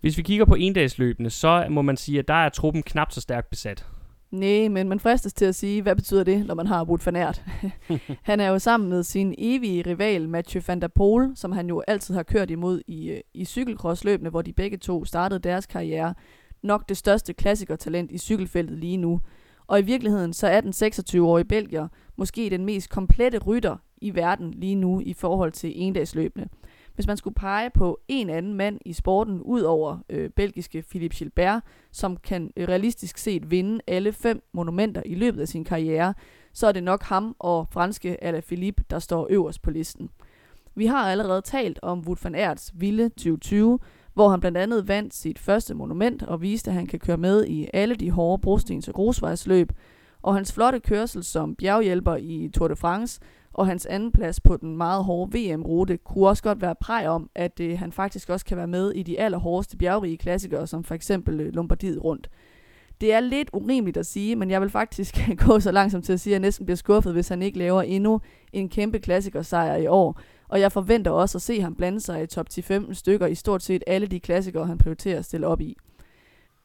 Hvis 0.00 0.16
vi 0.16 0.22
kigger 0.22 0.44
på 0.44 0.54
endagsløbene, 0.54 1.30
så 1.30 1.66
må 1.70 1.82
man 1.82 1.96
sige, 1.96 2.18
at 2.18 2.28
der 2.28 2.34
er 2.34 2.48
truppen 2.48 2.82
knap 2.82 3.12
så 3.12 3.20
stærkt 3.20 3.50
besat. 3.50 3.86
Nej, 4.30 4.68
men 4.68 4.88
man 4.88 5.00
fristes 5.00 5.32
til 5.32 5.44
at 5.44 5.54
sige, 5.54 5.82
hvad 5.82 5.96
betyder 5.96 6.24
det, 6.24 6.46
når 6.46 6.54
man 6.54 6.66
har 6.66 6.84
Wout 6.84 7.06
van 7.06 7.16
Aert? 7.16 7.44
han 8.22 8.40
er 8.40 8.48
jo 8.48 8.58
sammen 8.58 8.88
med 8.88 9.02
sin 9.02 9.34
evige 9.38 9.82
rival 9.82 10.28
Mathieu 10.28 10.62
van 10.66 10.80
der 10.80 10.88
Poel, 10.88 11.32
som 11.34 11.52
han 11.52 11.68
jo 11.68 11.82
altid 11.86 12.14
har 12.14 12.22
kørt 12.22 12.50
imod 12.50 12.80
i, 12.86 13.10
øh, 13.10 13.20
i 13.34 13.44
cykelcrossløbene, 13.44 14.30
hvor 14.30 14.42
de 14.42 14.52
begge 14.52 14.76
to 14.76 15.04
startede 15.04 15.40
deres 15.40 15.66
karriere. 15.66 16.14
Nok 16.64 16.88
det 16.88 16.96
største 16.96 17.32
klassikertalent 17.32 18.10
i 18.12 18.18
cykelfeltet 18.18 18.78
lige 18.78 18.96
nu. 18.96 19.20
Og 19.66 19.78
i 19.78 19.82
virkeligheden 19.82 20.32
så 20.32 20.46
er 20.46 20.60
den 20.60 20.70
26-årige 20.70 21.44
belgier 21.44 21.88
måske 22.16 22.50
den 22.50 22.64
mest 22.64 22.90
komplette 22.90 23.38
rytter 23.38 23.76
i 23.96 24.14
verden 24.14 24.50
lige 24.50 24.74
nu 24.74 25.00
i 25.00 25.12
forhold 25.12 25.52
til 25.52 25.72
endagsløbende. 25.74 26.48
Hvis 26.94 27.06
man 27.06 27.16
skulle 27.16 27.34
pege 27.34 27.70
på 27.70 28.00
en 28.08 28.30
anden 28.30 28.54
mand 28.54 28.78
i 28.84 28.92
sporten, 28.92 29.40
ud 29.40 29.60
over 29.60 29.98
øh, 30.10 30.30
belgiske 30.30 30.82
Philippe 30.82 31.16
Gilbert, 31.16 31.62
som 31.92 32.16
kan 32.16 32.50
øh, 32.56 32.68
realistisk 32.68 33.18
set 33.18 33.50
vinde 33.50 33.80
alle 33.86 34.12
fem 34.12 34.42
monumenter 34.52 35.02
i 35.06 35.14
løbet 35.14 35.40
af 35.40 35.48
sin 35.48 35.64
karriere, 35.64 36.14
så 36.52 36.66
er 36.66 36.72
det 36.72 36.84
nok 36.84 37.02
ham 37.02 37.36
og 37.38 37.66
franske 37.70 38.24
Alaphilippe, 38.24 38.84
der 38.90 38.98
står 38.98 39.26
øverst 39.30 39.62
på 39.62 39.70
listen. 39.70 40.10
Vi 40.74 40.86
har 40.86 41.10
allerede 41.10 41.42
talt 41.42 41.78
om 41.82 42.00
Wout 42.00 42.24
van 42.24 42.34
Aerts 42.34 42.72
vilde 42.74 43.08
2020, 43.08 43.78
hvor 44.14 44.28
han 44.28 44.40
blandt 44.40 44.58
andet 44.58 44.88
vandt 44.88 45.14
sit 45.14 45.38
første 45.38 45.74
monument 45.74 46.22
og 46.22 46.42
viste, 46.42 46.70
at 46.70 46.74
han 46.74 46.86
kan 46.86 46.98
køre 46.98 47.16
med 47.16 47.46
i 47.46 47.68
alle 47.72 47.94
de 47.94 48.10
hårde 48.10 48.40
brostens- 48.40 48.88
og 48.88 48.94
grusvejsløb, 48.94 49.72
og 50.22 50.34
hans 50.34 50.52
flotte 50.52 50.80
kørsel 50.80 51.24
som 51.24 51.54
bjerghjælper 51.54 52.16
i 52.16 52.50
Tour 52.54 52.68
de 52.68 52.76
France 52.76 53.20
og 53.52 53.66
hans 53.66 53.86
anden 53.86 54.12
plads 54.12 54.40
på 54.40 54.56
den 54.56 54.76
meget 54.76 55.04
hårde 55.04 55.38
VM-rute 55.38 55.96
kunne 55.96 56.28
også 56.28 56.42
godt 56.42 56.62
være 56.62 56.74
præg 56.74 57.08
om, 57.08 57.30
at 57.34 57.60
øh, 57.60 57.78
han 57.78 57.92
faktisk 57.92 58.30
også 58.30 58.46
kan 58.46 58.56
være 58.56 58.66
med 58.66 58.92
i 58.92 59.02
de 59.02 59.20
allerhårdeste 59.20 59.76
bjergrige 59.76 60.16
klassikere, 60.16 60.66
som 60.66 60.84
for 60.84 60.94
eksempel 60.94 61.40
øh, 61.40 61.54
Lombardiet 61.54 62.04
rundt. 62.04 62.30
Det 63.00 63.12
er 63.12 63.20
lidt 63.20 63.50
urimeligt 63.52 63.96
at 63.96 64.06
sige, 64.06 64.36
men 64.36 64.50
jeg 64.50 64.60
vil 64.60 64.70
faktisk 64.70 65.18
gå 65.46 65.60
så 65.60 65.72
langsomt 65.72 66.04
til 66.04 66.12
at 66.12 66.20
sige, 66.20 66.32
at 66.32 66.34
jeg 66.34 66.40
næsten 66.40 66.66
bliver 66.66 66.76
skuffet, 66.76 67.12
hvis 67.12 67.28
han 67.28 67.42
ikke 67.42 67.58
laver 67.58 67.82
endnu 67.82 68.20
en 68.52 68.68
kæmpe 68.68 68.98
klassikersejr 68.98 69.76
i 69.76 69.86
år. 69.86 70.20
Og 70.54 70.60
jeg 70.60 70.72
forventer 70.72 71.10
også 71.10 71.38
at 71.38 71.42
se 71.42 71.60
ham 71.60 71.74
blande 71.74 72.00
sig 72.00 72.22
i 72.22 72.26
top 72.26 72.46
10-15 72.52 72.94
stykker 72.94 73.26
i 73.26 73.34
stort 73.34 73.62
set 73.62 73.84
alle 73.86 74.06
de 74.06 74.20
klassikere, 74.20 74.66
han 74.66 74.78
prioriterer 74.78 75.18
at 75.18 75.24
stille 75.24 75.46
op 75.46 75.60
i. 75.60 75.76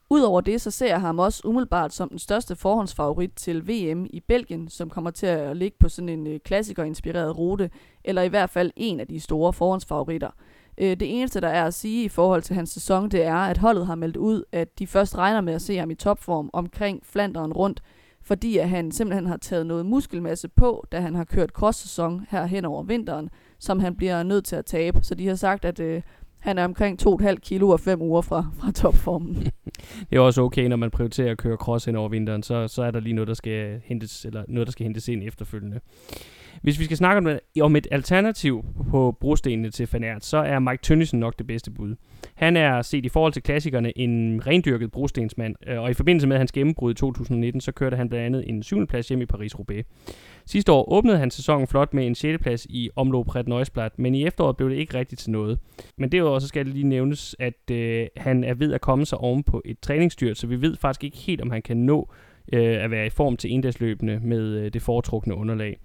Udover 0.10 0.41
det, 0.41 0.62
så 0.62 0.71
ser 0.71 0.88
jeg 0.88 1.02
ham 1.02 1.19
også 1.19 1.41
umiddelbart 1.45 1.93
som 1.93 2.10
den 2.10 2.19
største 2.19 2.56
forhåndsfavorit 2.56 3.32
til 3.36 3.67
VM 3.67 4.06
i 4.10 4.19
Belgien, 4.28 4.67
som 4.67 4.89
kommer 4.89 5.12
til 5.12 5.25
at 5.25 5.58
ligge 5.58 5.78
på 5.80 5.89
sådan 5.89 6.10
en 6.10 6.28
øh, 6.28 6.39
klassiker-inspireret 6.39 7.38
rute, 7.38 7.69
eller 8.04 8.21
i 8.21 8.28
hvert 8.28 8.49
fald 8.49 8.71
en 8.75 8.99
af 8.99 9.08
de 9.08 9.19
store 9.19 9.54
forhåndsfavoritter. 9.54 10.30
Øh, 10.78 10.99
det 10.99 11.19
eneste, 11.19 11.41
der 11.41 11.47
er 11.49 11.65
at 11.65 11.73
sige 11.73 12.04
i 12.04 12.10
forhold 12.10 12.41
til 12.41 12.56
hans 12.56 12.69
sæson, 12.69 13.10
det 13.12 13.23
er, 13.23 13.36
at 13.36 13.58
holdet 13.58 13.86
har 13.88 13.95
meldt 13.95 14.17
ud, 14.17 14.43
at 14.52 14.80
de 14.80 14.88
først 14.88 15.17
regner 15.17 15.41
med 15.41 15.54
at 15.54 15.62
se 15.62 15.78
ham 15.78 15.91
i 15.91 15.95
topform 15.95 16.49
omkring 16.54 17.02
Flanderen 17.06 17.54
rundt, 17.54 17.84
fordi 18.30 18.58
at 18.58 18.70
han 18.70 18.92
simpelthen 18.92 19.26
har 19.26 19.38
taget 19.38 19.65
noget 19.65 19.86
muskelmasse 19.86 20.48
på, 20.48 20.88
da 20.92 21.00
han 21.00 21.15
har 21.15 21.24
kørt 21.24 21.50
cross-sæson 21.50 22.26
her 22.30 22.46
hen 22.46 22.65
over 22.65 22.84
vinteren, 22.84 23.30
som 23.60 23.80
han 23.80 23.96
bliver 23.96 24.24
nødt 24.24 24.46
til 24.46 24.56
at 24.56 24.65
tabe. 24.65 25.00
Så 25.02 25.15
de 25.15 25.28
har 25.28 25.36
sagt, 25.36 25.65
at 25.65 25.80
øh, 25.80 26.02
Han 26.39 26.58
er 26.58 26.65
omkring 26.65 27.00
2,5 27.08 27.36
kilo 27.36 27.70
og 27.70 27.80
5 27.80 28.02
uger 28.02 28.22
fra, 28.22 28.46
fra 28.60 28.72
topformen. 28.72 29.36
det 30.10 30.15
er 30.15 30.20
også 30.20 30.42
okay, 30.42 30.68
når 30.68 30.76
man 30.76 30.92
prioriterer 30.92 31.32
at 31.32 31.38
køre 31.38 31.58
cross 31.58 31.86
hen 31.86 31.96
over 31.96 32.10
vinteren, 32.10 32.44
så, 32.44 32.68
så 32.68 32.84
er 32.84 32.92
der 32.92 33.00
lige 33.00 33.13
noget, 33.13 33.28
der 33.28 33.34
skal 33.34 33.82
hentes, 33.86 34.26
eller 34.26 34.44
noget, 34.48 34.68
der 34.68 34.72
skal 34.72 34.84
hentes 34.84 35.08
ind 35.08 35.24
efterfølgende. 35.24 35.80
Hvis 36.62 36.80
vi 36.80 36.84
skal 36.86 36.98
snakke 36.98 37.30
om, 37.30 37.39
om 37.62 37.76
et 37.76 37.88
alternativ 37.91 38.65
på 38.89 39.17
brostenene 39.19 39.69
til 39.69 39.88
Fanert, 39.88 40.26
så 40.26 40.38
er 40.38 40.60
Mike 40.60 40.82
Tønnesen 40.82 41.19
nok 41.19 41.38
det 41.38 41.48
bedste 41.48 41.72
bud. 41.72 41.95
Han 42.36 42.58
er 42.58 42.82
set 42.82 43.06
i 43.06 43.10
forhold 43.10 43.34
til 43.34 43.43
klassikerne 43.43 43.98
en 43.98 44.48
rendyrket 44.48 44.91
brostensmand, 44.91 45.56
øh, 45.67 45.80
og 45.80 45.91
i 45.91 45.93
forbindelse 45.93 46.28
med 46.28 46.38
hans 46.38 46.52
gennembrud 46.52 46.91
i 46.91 46.95
2019, 46.95 47.62
så 47.62 47.72
kørte 47.72 47.98
han 47.98 48.10
blandt 48.10 48.26
andet 48.26 48.50
en 48.50 48.63
7. 48.63 48.88
plads 48.88 49.08
hjem 49.08 49.22
i 49.22 49.26
Paris-Roubaix. 49.34 49.84
Sidste 50.45 50.72
år 50.72 50.91
åbnede 50.91 51.17
han 51.17 51.32
sæsonen 51.32 51.67
flot 51.67 51.93
med 51.93 52.08
en 52.08 52.15
6. 52.15 52.41
plads 52.41 52.65
i 52.65 52.89
omlop 52.95 53.26
Pret 53.26 53.48
Neusblad, 53.48 53.89
men 53.98 54.15
i 54.15 54.26
efteråret 54.26 54.58
blev 54.58 54.69
det 54.69 54.76
ikke 54.76 54.98
rigtigt 54.98 55.22
til 55.22 55.32
noget. 55.32 55.60
Men 55.98 56.12
derudover 56.12 56.39
så 56.39 56.48
skal 56.48 56.65
det 56.65 56.74
lige 56.74 56.88
nævnes, 56.88 57.36
at 57.39 57.72
øh, 57.72 58.08
han 58.17 58.43
er 58.43 58.54
ved 58.54 58.74
at 58.74 58.82
komme 58.82 59.06
sig 59.06 59.17
oven 59.17 59.43
på 59.43 59.62
et 59.65 59.80
træningsdyr, 59.80 60.34
så 60.34 60.48
vi 60.48 60.62
ved 60.62 60.76
faktisk 60.78 61.04
ikke 61.04 61.17
helt, 61.17 61.41
om 61.41 61.52
han 61.52 61.62
kan 61.62 61.78
nå 61.78 62.10
øh, 62.54 62.84
at 62.84 62.91
være 62.91 63.06
i 63.06 63.10
form 63.10 63.38
til 63.38 63.52
endagsløbende 63.52 64.19
med 64.24 64.41
øh, 64.41 64.74
det 64.74 64.82
foretrukne 64.82 65.36
underlag. 65.36 65.80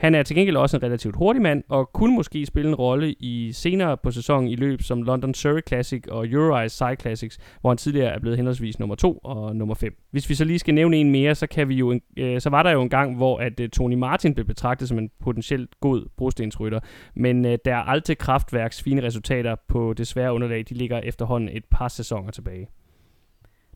Han 0.00 0.14
er 0.14 0.22
til 0.22 0.36
gengæld 0.36 0.56
også 0.56 0.76
en 0.76 0.82
relativt 0.82 1.16
hurtig 1.16 1.42
mand, 1.42 1.62
og 1.68 1.92
kunne 1.92 2.14
måske 2.14 2.46
spille 2.46 2.68
en 2.68 2.74
rolle 2.74 3.12
i 3.12 3.52
senere 3.52 3.96
på 3.96 4.10
sæsonen 4.10 4.48
i 4.48 4.56
løb 4.56 4.82
som 4.82 5.02
London 5.02 5.34
Surrey 5.34 5.60
Classic 5.68 6.04
og 6.08 6.28
Euro 6.28 6.68
Side 6.68 6.96
Classics, 7.00 7.38
hvor 7.60 7.70
han 7.70 7.76
tidligere 7.76 8.14
er 8.14 8.18
blevet 8.18 8.36
henholdsvis 8.36 8.78
nummer 8.78 8.94
2 8.94 9.18
og 9.24 9.56
nummer 9.56 9.74
5. 9.74 9.94
Hvis 10.10 10.28
vi 10.28 10.34
så 10.34 10.44
lige 10.44 10.58
skal 10.58 10.74
nævne 10.74 10.96
en 10.96 11.10
mere, 11.10 11.34
så, 11.34 11.46
kan 11.46 11.68
vi 11.68 11.74
jo, 11.74 12.00
øh, 12.16 12.40
så 12.40 12.50
var 12.50 12.62
der 12.62 12.70
jo 12.70 12.82
en 12.82 12.88
gang, 12.88 13.16
hvor 13.16 13.38
at 13.38 13.60
øh, 13.60 13.68
Tony 13.68 13.94
Martin 13.94 14.34
blev 14.34 14.46
betragtet 14.46 14.88
som 14.88 14.98
en 14.98 15.10
potentielt 15.20 15.80
god 15.80 16.08
brostensrytter, 16.16 16.80
men 17.14 17.46
øh, 17.46 17.58
der 17.64 17.74
er 17.74 17.82
altid 17.82 18.14
kraftværks 18.14 18.82
fine 18.82 19.02
resultater 19.02 19.56
på 19.68 19.92
desværre 19.92 20.32
underlag, 20.32 20.64
de 20.68 20.74
ligger 20.74 20.98
efterhånden 20.98 21.48
et 21.52 21.64
par 21.70 21.88
sæsoner 21.88 22.30
tilbage. 22.30 22.68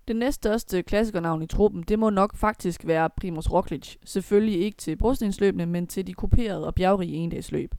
Det 0.09 0.17
næststørste 0.17 0.83
klassikernavn 0.83 1.43
i 1.43 1.47
truppen, 1.47 1.83
det 1.83 1.99
må 1.99 2.11
nok 2.11 2.37
faktisk 2.37 2.87
være 2.87 3.11
Primoz 3.17 3.51
Roglic. 3.51 3.97
Selvfølgelig 4.05 4.61
ikke 4.61 4.77
til 4.77 4.97
brostensløbene, 4.97 5.67
men 5.67 5.87
til 5.87 6.07
de 6.07 6.15
kuperede 6.15 6.67
og 6.67 6.75
bjergrige 6.75 7.15
endagsløb. 7.15 7.75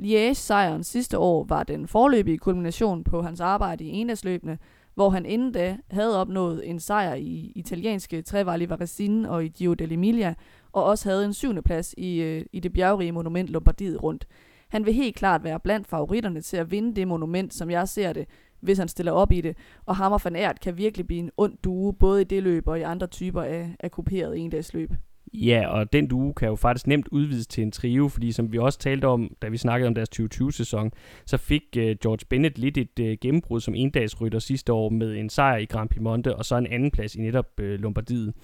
Liège-sejren 0.00 0.82
sidste 0.82 1.18
år 1.18 1.44
var 1.44 1.62
den 1.62 1.88
forløbige 1.88 2.38
kulmination 2.38 3.04
på 3.04 3.22
hans 3.22 3.40
arbejde 3.40 3.84
i 3.84 3.88
endagsløbene, 3.88 4.58
hvor 4.94 5.10
han 5.10 5.26
inden 5.26 5.52
da 5.52 5.76
havde 5.90 6.20
opnået 6.20 6.70
en 6.70 6.80
sejr 6.80 7.14
i 7.14 7.52
italienske 7.54 8.22
Trevali 8.22 8.68
Varesine 8.68 9.30
og 9.30 9.44
i 9.44 9.48
Giro 9.48 9.74
dell'Emilia, 9.82 10.34
og 10.72 10.84
også 10.84 11.08
havde 11.08 11.24
en 11.24 11.34
syvende 11.34 11.62
plads 11.62 11.94
i, 11.98 12.20
øh, 12.20 12.44
i 12.52 12.60
det 12.60 12.72
bjergrige 12.72 13.12
monument 13.12 13.50
Lombardiet 13.50 14.02
rundt. 14.02 14.26
Han 14.68 14.86
vil 14.86 14.94
helt 14.94 15.16
klart 15.16 15.44
være 15.44 15.60
blandt 15.60 15.88
favoritterne 15.88 16.40
til 16.40 16.56
at 16.56 16.70
vinde 16.70 16.96
det 16.96 17.08
monument, 17.08 17.54
som 17.54 17.70
jeg 17.70 17.88
ser 17.88 18.12
det, 18.12 18.28
hvis 18.60 18.78
han 18.78 18.88
stiller 18.88 19.12
op 19.12 19.32
i 19.32 19.40
det. 19.40 19.56
Og 19.86 19.96
ham 19.96 20.12
og 20.12 20.20
Van 20.24 20.36
Aert 20.36 20.60
kan 20.60 20.78
virkelig 20.78 21.06
blive 21.06 21.20
en 21.20 21.30
ond 21.36 21.58
due, 21.64 21.94
både 21.94 22.20
i 22.20 22.24
det 22.24 22.42
løb 22.42 22.68
og 22.68 22.78
i 22.78 22.82
andre 22.82 23.06
typer 23.06 23.42
af, 23.42 23.76
af 23.80 23.90
kuperet 23.90 24.38
endagsløb. 24.38 24.92
Ja, 25.34 25.68
og 25.68 25.92
den 25.92 26.08
due 26.08 26.34
kan 26.34 26.48
jo 26.48 26.56
faktisk 26.56 26.86
nemt 26.86 27.08
udvides 27.08 27.46
til 27.46 27.62
en 27.62 27.72
trio, 27.72 28.08
fordi 28.08 28.32
som 28.32 28.52
vi 28.52 28.58
også 28.58 28.78
talte 28.78 29.04
om, 29.04 29.34
da 29.42 29.48
vi 29.48 29.56
snakkede 29.56 29.86
om 29.86 29.94
deres 29.94 30.08
2020-sæson, 30.20 30.90
så 31.26 31.36
fik 31.36 31.62
uh, 31.76 31.82
George 31.82 32.26
Bennett 32.28 32.58
lidt 32.58 32.78
et 32.78 32.98
uh, 33.00 33.06
gennembrud 33.20 33.60
som 33.60 33.74
endagsrytter 33.74 34.38
sidste 34.38 34.72
år 34.72 34.88
med 34.88 35.16
en 35.16 35.30
sejr 35.30 35.56
i 35.56 35.64
Grand 35.64 35.88
Piemonte 35.88 36.36
og 36.36 36.44
så 36.44 36.56
en 36.56 36.66
anden 36.66 36.90
plads 36.90 37.14
i 37.14 37.20
netop 37.20 37.46
uh, 37.60 37.64
Lombardiet. 37.64 38.34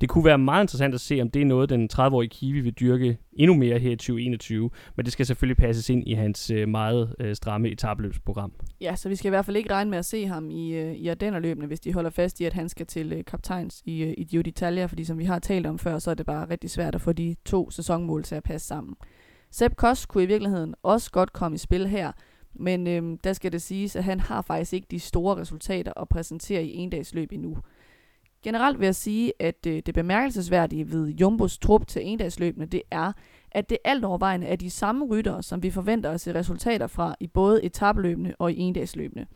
Det 0.00 0.08
kunne 0.08 0.24
være 0.24 0.38
meget 0.38 0.64
interessant 0.64 0.94
at 0.94 1.00
se, 1.00 1.20
om 1.20 1.30
det 1.30 1.42
er 1.42 1.46
noget, 1.46 1.68
den 1.68 1.88
30-årige 1.92 2.30
Kiwi 2.30 2.60
vil 2.60 2.72
dyrke 2.72 3.18
endnu 3.38 3.54
mere 3.54 3.78
her 3.78 3.90
i 3.90 3.96
2021, 3.96 4.70
men 4.96 5.04
det 5.04 5.12
skal 5.12 5.26
selvfølgelig 5.26 5.56
passes 5.56 5.90
ind 5.90 6.08
i 6.08 6.12
hans 6.12 6.50
øh, 6.50 6.68
meget 6.68 7.14
øh, 7.20 7.34
stramme 7.34 7.68
etabløbsprogram. 7.68 8.52
Ja, 8.80 8.96
så 8.96 9.08
vi 9.08 9.16
skal 9.16 9.28
i 9.28 9.30
hvert 9.30 9.44
fald 9.44 9.56
ikke 9.56 9.72
regne 9.72 9.90
med 9.90 9.98
at 9.98 10.04
se 10.04 10.26
ham 10.26 10.50
i, 10.50 10.74
øh, 10.74 10.94
i 10.94 11.08
Ardennerløbene, 11.08 11.66
hvis 11.66 11.80
de 11.80 11.92
holder 11.92 12.10
fast 12.10 12.40
i, 12.40 12.44
at 12.44 12.52
han 12.52 12.68
skal 12.68 12.86
til 12.86 13.12
øh, 13.12 13.24
kaptajns 13.24 13.82
i, 13.86 14.02
øh, 14.02 14.14
i 14.18 14.24
Giro 14.24 14.42
d'Italia, 14.48 14.86
fordi 14.86 15.04
som 15.04 15.18
vi 15.18 15.24
har 15.24 15.38
talt 15.38 15.66
om 15.66 15.78
før, 15.78 15.98
så 15.98 16.10
er 16.10 16.14
det 16.14 16.26
bare 16.26 16.50
rigtig 16.50 16.70
svært 16.70 16.94
at 16.94 17.00
få 17.00 17.12
de 17.12 17.36
to 17.44 17.70
sæsonmål 17.70 18.22
til 18.22 18.34
at 18.34 18.42
passe 18.42 18.66
sammen. 18.66 18.94
Sepp 19.50 19.76
Kost 19.76 20.08
kunne 20.08 20.24
i 20.24 20.26
virkeligheden 20.26 20.74
også 20.82 21.10
godt 21.10 21.32
komme 21.32 21.54
i 21.54 21.58
spil 21.58 21.86
her, 21.86 22.12
men 22.54 22.86
øhm, 22.86 23.18
der 23.18 23.32
skal 23.32 23.52
det 23.52 23.62
siges, 23.62 23.96
at 23.96 24.04
han 24.04 24.20
har 24.20 24.42
faktisk 24.42 24.72
ikke 24.72 24.86
de 24.90 25.00
store 25.00 25.36
resultater 25.36 25.92
at 26.00 26.08
præsentere 26.08 26.64
i 26.64 26.76
endagsløb 26.76 27.32
endnu. 27.32 27.56
Generelt 28.42 28.80
vil 28.80 28.84
jeg 28.84 28.94
sige, 28.94 29.32
at 29.38 29.66
øh, 29.66 29.82
det 29.86 29.94
bemærkelsesværdige 29.94 30.92
ved 30.92 31.06
Jumbos 31.06 31.58
trup 31.58 31.86
til 31.86 32.02
endagsløbene, 32.06 32.66
det 32.66 32.82
er, 32.90 33.12
at 33.50 33.70
det 33.70 33.78
alt 33.84 34.04
overvejende 34.04 34.46
er 34.46 34.56
de 34.56 34.70
samme 34.70 35.06
ryttere, 35.06 35.42
som 35.42 35.62
vi 35.62 35.70
forventer 35.70 36.10
at 36.10 36.20
se 36.20 36.34
resultater 36.34 36.86
fra 36.86 37.14
i 37.20 37.26
både 37.26 37.64
etabløbene 37.64 38.34
og 38.38 38.52
i 38.52 38.58
endagsløbene. 38.58 39.26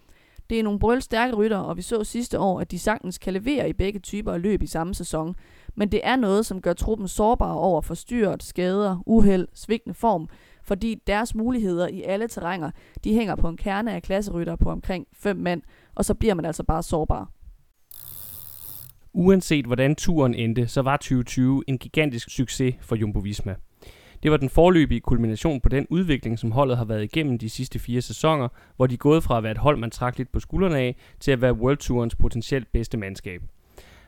Det 0.50 0.58
er 0.58 0.62
nogle 0.62 0.78
brølstærke 0.78 1.34
ryttere, 1.34 1.64
og 1.64 1.76
vi 1.76 1.82
så 1.82 2.04
sidste 2.04 2.38
år, 2.38 2.60
at 2.60 2.70
de 2.70 2.78
sagtens 2.78 3.18
kan 3.18 3.32
levere 3.32 3.68
i 3.68 3.72
begge 3.72 3.98
typer 3.98 4.32
af 4.32 4.42
løb 4.42 4.62
i 4.62 4.66
samme 4.66 4.94
sæson, 4.94 5.34
men 5.74 5.92
det 5.92 6.00
er 6.04 6.16
noget, 6.16 6.46
som 6.46 6.60
gør 6.60 6.72
truppen 6.72 7.08
sårbar 7.08 7.52
over 7.52 7.80
for 7.80 7.94
styrt, 7.94 8.42
skader, 8.42 9.02
uheld, 9.06 9.48
svigtende 9.54 9.94
form, 9.94 10.28
fordi 10.62 11.02
deres 11.06 11.34
muligheder 11.34 11.88
i 11.88 12.02
alle 12.02 12.28
terrænger, 12.28 12.70
de 13.04 13.14
hænger 13.14 13.36
på 13.36 13.48
en 13.48 13.56
kerne 13.56 13.92
af 13.92 14.02
klasserytter 14.02 14.56
på 14.56 14.70
omkring 14.70 15.06
5 15.12 15.36
mand, 15.36 15.62
og 15.94 16.04
så 16.04 16.14
bliver 16.14 16.34
man 16.34 16.44
altså 16.44 16.62
bare 16.62 16.82
sårbar. 16.82 17.30
Uanset 19.14 19.64
hvordan 19.64 19.94
turen 19.94 20.34
endte, 20.34 20.66
så 20.66 20.82
var 20.82 20.96
2020 20.96 21.64
en 21.66 21.78
gigantisk 21.78 22.30
succes 22.30 22.74
for 22.80 22.96
Jumbo 22.96 23.18
Visma. 23.18 23.54
Det 24.22 24.30
var 24.30 24.36
den 24.36 24.48
forløbige 24.48 25.00
kulmination 25.00 25.60
på 25.60 25.68
den 25.68 25.86
udvikling, 25.90 26.38
som 26.38 26.52
holdet 26.52 26.76
har 26.76 26.84
været 26.84 27.04
igennem 27.04 27.38
de 27.38 27.50
sidste 27.50 27.78
fire 27.78 28.00
sæsoner, 28.00 28.48
hvor 28.76 28.86
de 28.86 28.94
er 28.94 28.98
gået 28.98 29.22
fra 29.22 29.36
at 29.36 29.42
være 29.42 29.52
et 29.52 29.58
hold, 29.58 29.78
man 29.78 29.90
trak 29.90 30.18
lidt 30.18 30.32
på 30.32 30.40
skuldrene 30.40 30.78
af, 30.78 30.96
til 31.20 31.30
at 31.30 31.40
være 31.40 31.52
World 31.52 31.76
Tourens 31.76 32.14
potentielt 32.14 32.72
bedste 32.72 32.96
mandskab. 32.96 33.42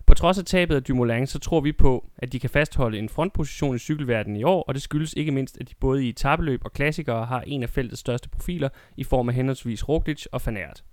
På 0.07 0.14
trods 0.14 0.38
af 0.38 0.45
tabet 0.45 0.75
af 0.75 0.83
Dumoulin, 0.83 1.27
så 1.27 1.38
tror 1.38 1.61
vi 1.61 1.73
på, 1.73 2.11
at 2.19 2.33
de 2.33 2.40
kan 2.40 2.51
fastholde 2.51 2.99
en 2.99 3.09
frontposition 3.09 3.77
i 3.77 3.79
cykelverdenen 3.79 4.40
i 4.40 4.45
år, 4.45 4.62
og 4.62 4.75
det 4.75 4.83
skyldes 4.83 5.14
ikke 5.17 5.33
mindst, 5.33 5.59
at 5.61 5.69
de 5.69 5.75
både 5.81 6.07
i 6.07 6.09
etabeløb 6.09 6.61
og 6.64 6.73
klassikere 6.73 7.25
har 7.25 7.40
en 7.40 7.62
af 7.62 7.71
feltets 7.71 8.01
største 8.01 8.29
profiler 8.29 8.69
i 8.97 9.05
form 9.05 9.29
af 9.29 9.35
henholdsvis 9.35 9.88
Roglic 9.88 10.27
og 10.33 10.40
Van 10.47 10.57
Aert. 10.57 10.85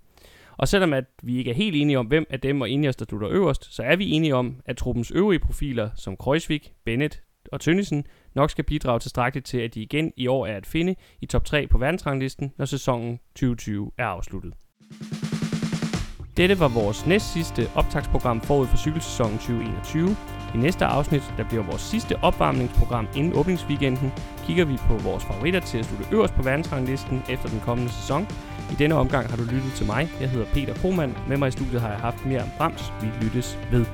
Og 0.56 0.68
selvom 0.68 0.92
at 0.92 1.04
vi 1.22 1.36
ikke 1.36 1.50
er 1.50 1.54
helt 1.54 1.76
enige 1.76 1.98
om, 1.98 2.06
hvem 2.06 2.26
af 2.30 2.40
dem 2.40 2.60
og 2.60 2.68
Ineos, 2.68 2.96
der 2.96 3.04
slutter 3.04 3.28
øverst, 3.30 3.74
så 3.74 3.82
er 3.82 3.96
vi 3.96 4.10
enige 4.10 4.34
om, 4.34 4.56
at 4.64 4.76
truppens 4.76 5.10
øvrige 5.10 5.38
profiler, 5.38 5.90
som 5.96 6.16
Kreuzvik, 6.16 6.72
Bennett 6.84 7.22
og 7.52 7.60
Tønnesen, 7.60 8.04
nok 8.34 8.50
skal 8.50 8.64
bidrage 8.64 8.98
tilstrækkeligt 8.98 9.46
til, 9.46 9.58
at 9.58 9.74
de 9.74 9.82
igen 9.82 10.12
i 10.16 10.26
år 10.26 10.46
er 10.46 10.56
at 10.56 10.66
finde 10.66 10.94
i 11.20 11.26
top 11.26 11.44
3 11.44 11.66
på 11.66 11.78
verdensranglisten, 11.78 12.52
når 12.58 12.64
sæsonen 12.64 13.18
2020 13.34 13.90
er 13.98 14.06
afsluttet. 14.06 14.54
Dette 16.36 16.60
var 16.60 16.68
vores 16.68 17.06
næst 17.06 17.32
sidste 17.32 17.62
optagsprogram 17.74 18.40
forud 18.40 18.66
for 18.66 18.76
cykelsæsonen 18.76 19.38
2021. 19.38 20.16
I 20.54 20.58
næste 20.58 20.84
afsnit, 20.84 21.34
der 21.36 21.44
bliver 21.44 21.62
vores 21.62 21.82
sidste 21.82 22.16
opvarmningsprogram 22.22 23.08
inden 23.16 23.32
åbningsweekenden, 23.36 24.12
kigger 24.44 24.64
vi 24.64 24.76
på 24.76 24.94
vores 24.98 25.24
favoritter 25.24 25.60
til 25.60 25.78
at 25.78 25.84
slutte 25.84 26.06
øverst 26.12 26.34
på 26.34 26.42
verdensranglisten 26.42 27.22
efter 27.28 27.48
den 27.48 27.60
kommende 27.60 27.92
sæson. 27.92 28.26
I 28.70 28.74
denne 28.74 28.94
omgang 28.94 29.30
har 29.30 29.36
du 29.36 29.42
lyttet 29.42 29.72
til 29.72 29.86
mig. 29.86 30.10
Jeg 30.20 30.30
hedder 30.30 30.46
Peter 30.54 30.74
Krohmann. 30.74 31.16
Med 31.28 31.36
mig 31.36 31.48
i 31.48 31.50
studiet 31.50 31.80
har 31.80 31.88
jeg 31.88 31.98
haft 31.98 32.26
mere 32.26 32.42
om 32.42 32.48
Brams. 32.58 32.92
Vi 33.02 33.06
lyttes 33.20 33.58
ved. 33.70 33.86